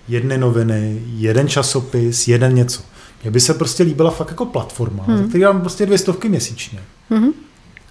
[0.07, 2.81] jedny noviny, jeden časopis, jeden něco.
[3.21, 5.17] Mně by se prostě líbila fakt jako platforma, hmm.
[5.17, 6.79] za který mám prostě dvě stovky měsíčně.
[7.09, 7.29] Hmm.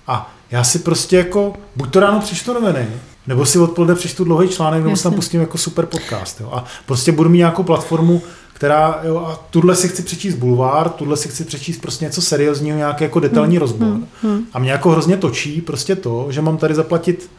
[0.06, 2.88] A já si prostě jako, buď to ráno přečtu noviny,
[3.26, 6.40] nebo si odpoledne přečtu dlouhý článek, nebo si tam pustím jako super podcast.
[6.40, 6.50] Jo.
[6.52, 8.22] A prostě budu mít nějakou platformu,
[8.52, 12.78] která, jo, a tuhle si chci přečíst bulvár, tuhle si chci přečíst prostě něco seriózního,
[12.78, 13.60] nějaký jako detailní hmm.
[13.60, 13.88] rozbor.
[13.88, 14.06] Hmm.
[14.22, 14.46] hmm.
[14.52, 17.30] A mě jako hrozně točí prostě to, že mám tady zaplatit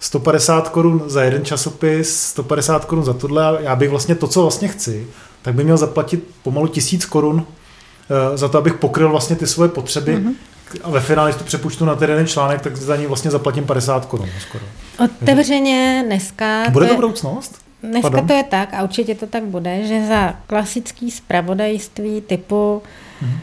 [0.00, 4.42] 150 korun za jeden časopis, 150 korun za tohle a já bych vlastně to, co
[4.42, 5.06] vlastně chci,
[5.42, 9.68] tak bych měl zaplatit pomalu tisíc korun uh, za to, abych pokryl vlastně ty svoje
[9.68, 10.34] potřeby, mm-hmm
[10.82, 13.64] a ve finále, když to přepučtu na ten jeden článek, tak za ní vlastně zaplatím
[13.64, 14.64] 50 korun skoro.
[15.04, 16.64] Otevřeně dneska...
[16.70, 17.58] Bude to, je, budoucnost?
[17.82, 18.26] Dneska Pardon?
[18.26, 22.82] to je tak a určitě to tak bude, že za klasický zpravodajství typu
[23.20, 23.38] hmm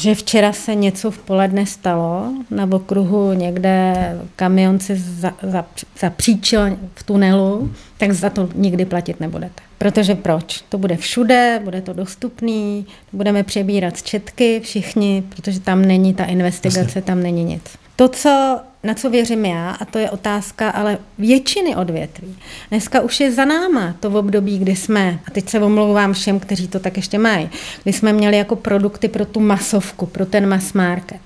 [0.00, 3.94] že včera se něco v poledne stalo, na okruhu někde
[4.36, 5.64] kamion se za, za,
[6.00, 9.62] zapříčil v tunelu, tak za to nikdy platit nebudete.
[9.78, 10.64] Protože proč?
[10.68, 16.24] To bude všude, bude to dostupný, budeme přebírat z četky všichni, protože tam není ta
[16.24, 17.62] investigace, tam není nic.
[17.96, 22.38] To, co, na co věřím já, a to je otázka ale většiny odvětví.
[22.70, 26.40] Dneska už je za náma to v období, kdy jsme, a teď se omlouvám všem,
[26.40, 27.50] kteří to tak ještě mají,
[27.82, 31.20] kdy jsme měli jako produkty pro tu masovku, pro ten mass market.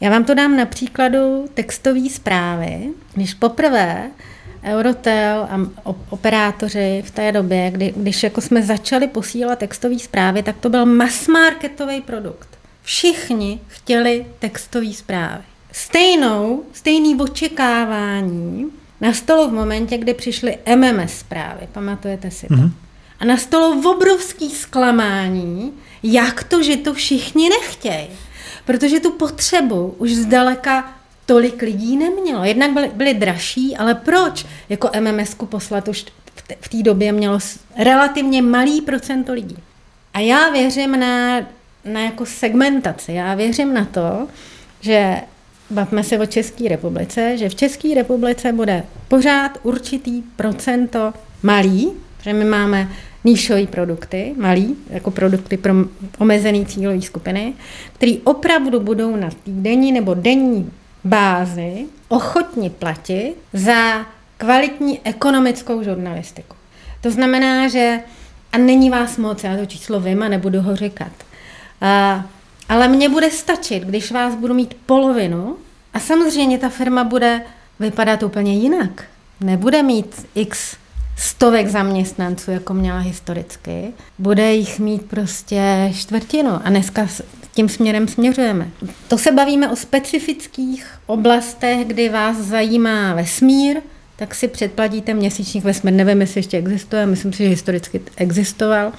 [0.00, 2.88] Já vám to dám na příkladu textové zprávy.
[3.14, 4.10] Když poprvé
[4.64, 5.60] Eurotel a
[6.10, 10.86] operátoři v té době, kdy, když jako jsme začali posílat textové zprávy, tak to byl
[10.86, 12.48] mass marketový produkt.
[12.82, 15.42] Všichni chtěli textové zprávy.
[15.72, 18.66] Stejnou, stejný očekávání
[19.00, 22.54] nastalo v momentě, kdy přišly MMS zprávy, pamatujete si to?
[22.54, 22.70] Mm-hmm.
[23.20, 28.08] A nastalo obrovský zklamání, jak to, že to všichni nechtějí.
[28.64, 30.92] Protože tu potřebu už zdaleka
[31.26, 32.44] tolik lidí nemělo.
[32.44, 34.46] Jednak byly, byly dražší, ale proč?
[34.68, 36.06] Jako MMS-ku poslat už
[36.60, 37.38] v té době mělo
[37.76, 39.56] relativně malý procento lidí.
[40.14, 41.40] A já věřím na,
[41.84, 43.12] na jako segmentaci.
[43.12, 44.28] Já věřím na to,
[44.80, 45.20] že
[45.70, 51.12] bavme se o České republice, že v České republice bude pořád určitý procento
[51.42, 51.92] malý,
[52.22, 52.88] že my máme
[53.24, 55.74] níšové produkty, malý, jako produkty pro
[56.18, 57.54] omezený cílové skupiny,
[57.92, 60.70] které opravdu budou na týdenní nebo denní
[61.04, 64.06] bázi ochotni platit za
[64.36, 66.56] kvalitní ekonomickou žurnalistiku.
[67.00, 68.00] To znamená, že
[68.52, 71.12] a není vás moc, já to číslo vím a nebudu ho říkat.
[71.80, 72.24] A,
[72.68, 75.56] ale mně bude stačit, když vás budu mít polovinu
[75.94, 77.42] a samozřejmě ta firma bude
[77.80, 79.04] vypadat úplně jinak.
[79.40, 80.76] Nebude mít x
[81.16, 83.92] stovek zaměstnanců, jako měla historicky.
[84.18, 86.50] Bude jich mít prostě čtvrtinu.
[86.64, 87.08] A dneska
[87.54, 88.68] tím směrem směřujeme.
[89.08, 93.76] To se bavíme o specifických oblastech, kdy vás zajímá vesmír,
[94.16, 95.94] tak si předplatíte měsíčník vesmír.
[95.94, 98.92] Nevím, jestli ještě existuje, myslím si, že historicky existoval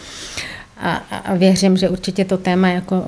[0.79, 3.05] a, a věřím, že určitě to téma jako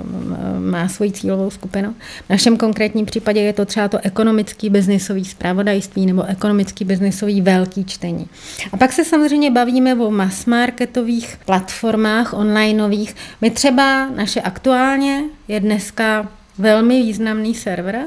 [0.60, 1.96] má svoji cílovou skupinu.
[2.26, 7.86] V našem konkrétním případě je to třeba to ekonomický biznisový zpravodajství nebo ekonomický biznisový velký
[7.86, 8.28] čtení.
[8.72, 13.16] A pak se samozřejmě bavíme o mass marketových platformách onlineových.
[13.42, 18.06] My třeba naše aktuálně je dneska velmi významný server,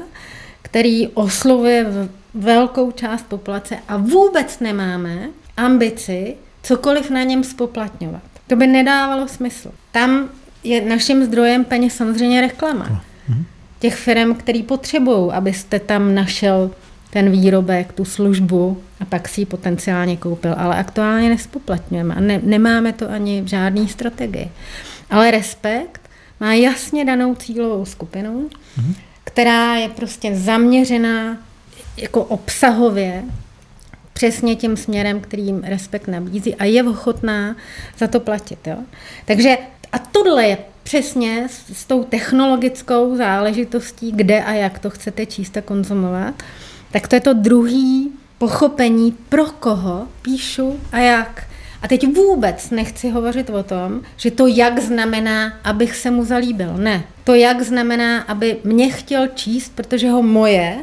[0.61, 1.85] který oslovuje
[2.33, 8.34] velkou část populace a vůbec nemáme ambici cokoliv na něm spoplatňovat.
[8.47, 9.71] To by nedávalo smysl.
[9.91, 10.29] Tam
[10.63, 13.01] je naším zdrojem peněz samozřejmě reklama.
[13.27, 13.45] Mhm.
[13.79, 16.71] Těch firm, který potřebují, abyste tam našel
[17.09, 20.55] ten výrobek, tu službu a pak si ji potenciálně koupil.
[20.57, 24.51] Ale aktuálně nespoplatňujeme a ne, nemáme to ani v žádné strategii.
[25.09, 26.01] Ale Respekt
[26.39, 28.93] má jasně danou cílovou skupinu, mm-hmm.
[29.23, 31.37] která je prostě zaměřená
[31.97, 33.23] jako obsahově
[34.15, 37.55] přesně tím směrem, kterým respekt nabízí a je ochotná
[37.97, 38.67] za to platit.
[38.67, 38.77] Jo?
[39.25, 39.57] Takže
[39.91, 45.57] a tohle je přesně s, s tou technologickou záležitostí, kde a jak to chcete číst
[45.57, 46.43] a konzumovat,
[46.91, 51.43] tak to je to druhý pochopení, pro koho píšu a jak.
[51.81, 56.77] A teď vůbec nechci hovořit o tom, že to jak znamená, abych se mu zalíbil.
[56.77, 57.03] Ne.
[57.23, 60.77] To jak znamená, aby mě chtěl číst, protože ho moje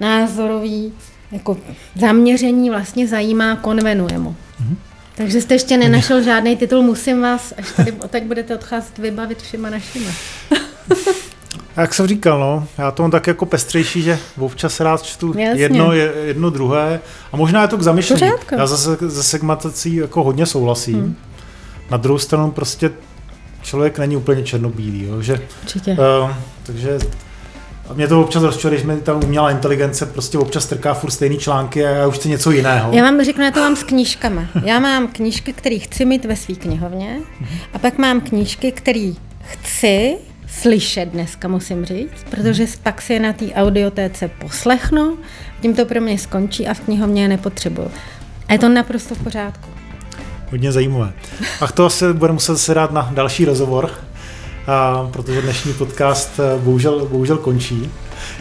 [0.00, 0.92] názorový
[1.32, 1.56] jako
[1.96, 4.30] zaměření vlastně zajímá, konvenuje mu.
[4.30, 4.76] Mm-hmm.
[5.14, 9.70] Takže jste ještě nenašel žádný titul, musím vás, až tady tak budete odcházet, vybavit všema
[9.70, 10.06] našimi.
[11.76, 15.92] Jak jsem říkal, no, já to mám tak jako pestřejší, že občas rád čtu jedno,
[15.92, 17.00] jedno druhé
[17.32, 18.20] a možná je to k zamyšlení.
[18.20, 18.54] Pořádko.
[18.54, 21.00] Já zase se segmentací jako hodně souhlasím.
[21.00, 21.16] Hmm.
[21.90, 22.90] Na druhou stranu prostě
[23.62, 25.90] člověk není úplně černobílý, jo, že, Určitě.
[25.90, 26.30] Uh,
[26.62, 26.98] takže
[27.90, 31.38] A mě to občas rozčuje, když mi ta umělá inteligence prostě občas trká furt stejný
[31.38, 32.92] články a já už chci něco jiného.
[32.92, 34.46] Já vám řeknu, já to mám s knížkami.
[34.64, 37.20] Já mám knížky, které chci mít ve své knihovně
[37.74, 40.16] a pak mám knížky, které chci
[40.48, 45.18] slyšet dneska, musím říct, protože pak si je na té audiotéce poslechnu,
[45.60, 47.90] tím to pro mě skončí a v knihovně je nepotřebuju.
[48.48, 49.68] A je to naprosto v pořádku.
[50.50, 51.12] Hodně zajímavé.
[51.60, 53.90] A to asi bude muset se dát na další rozhovor,
[54.66, 57.90] a, protože dnešní podcast eh, bohužel, bohužel končí.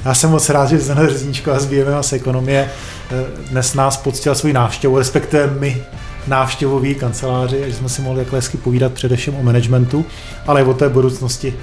[0.06, 2.70] Já jsem moc rád, že Zdeněk Řezníčko a z BMM z ekonomie
[3.12, 5.84] eh, dnes nás poctil svůj návštěvu, respektive my
[6.28, 10.06] návštěvoví kanceláři, že jsme si mohli takhle hezky povídat především o managementu,
[10.48, 11.54] ale i o té budoucnosti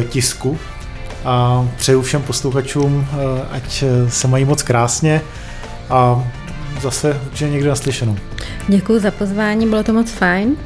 [0.00, 0.58] eh, tisku.
[1.24, 3.06] A přeju všem posluchačům,
[3.50, 5.20] ať se mají moc krásně
[5.90, 6.24] a
[6.80, 8.16] zase určitě někdy naslyšenou.
[8.68, 10.56] Děkuji za pozvání, bylo to moc fajn.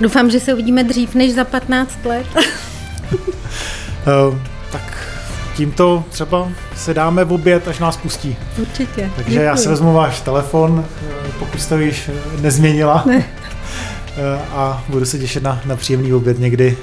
[0.00, 2.26] Doufám, že se uvidíme dřív než za 15 let.
[3.12, 4.38] uh,
[4.72, 5.08] tak
[5.56, 8.36] tímto třeba se dáme v oběd, až nás pustí.
[8.58, 9.10] Určitě.
[9.16, 9.44] Takže Děkuji.
[9.44, 13.02] já si vezmu váš telefon, eh, pokud jste ho již nezměnila.
[13.06, 13.24] Ne.
[14.16, 16.76] Eh, a budu se těšit na, na příjemný oběd někdy,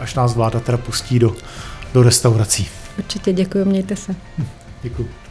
[0.00, 1.34] až nás vláda teda pustí do,
[1.94, 2.68] do restaurací.
[2.98, 4.14] Určitě děkuji, mějte se.
[4.38, 4.46] Hm,
[4.82, 5.21] děkuji.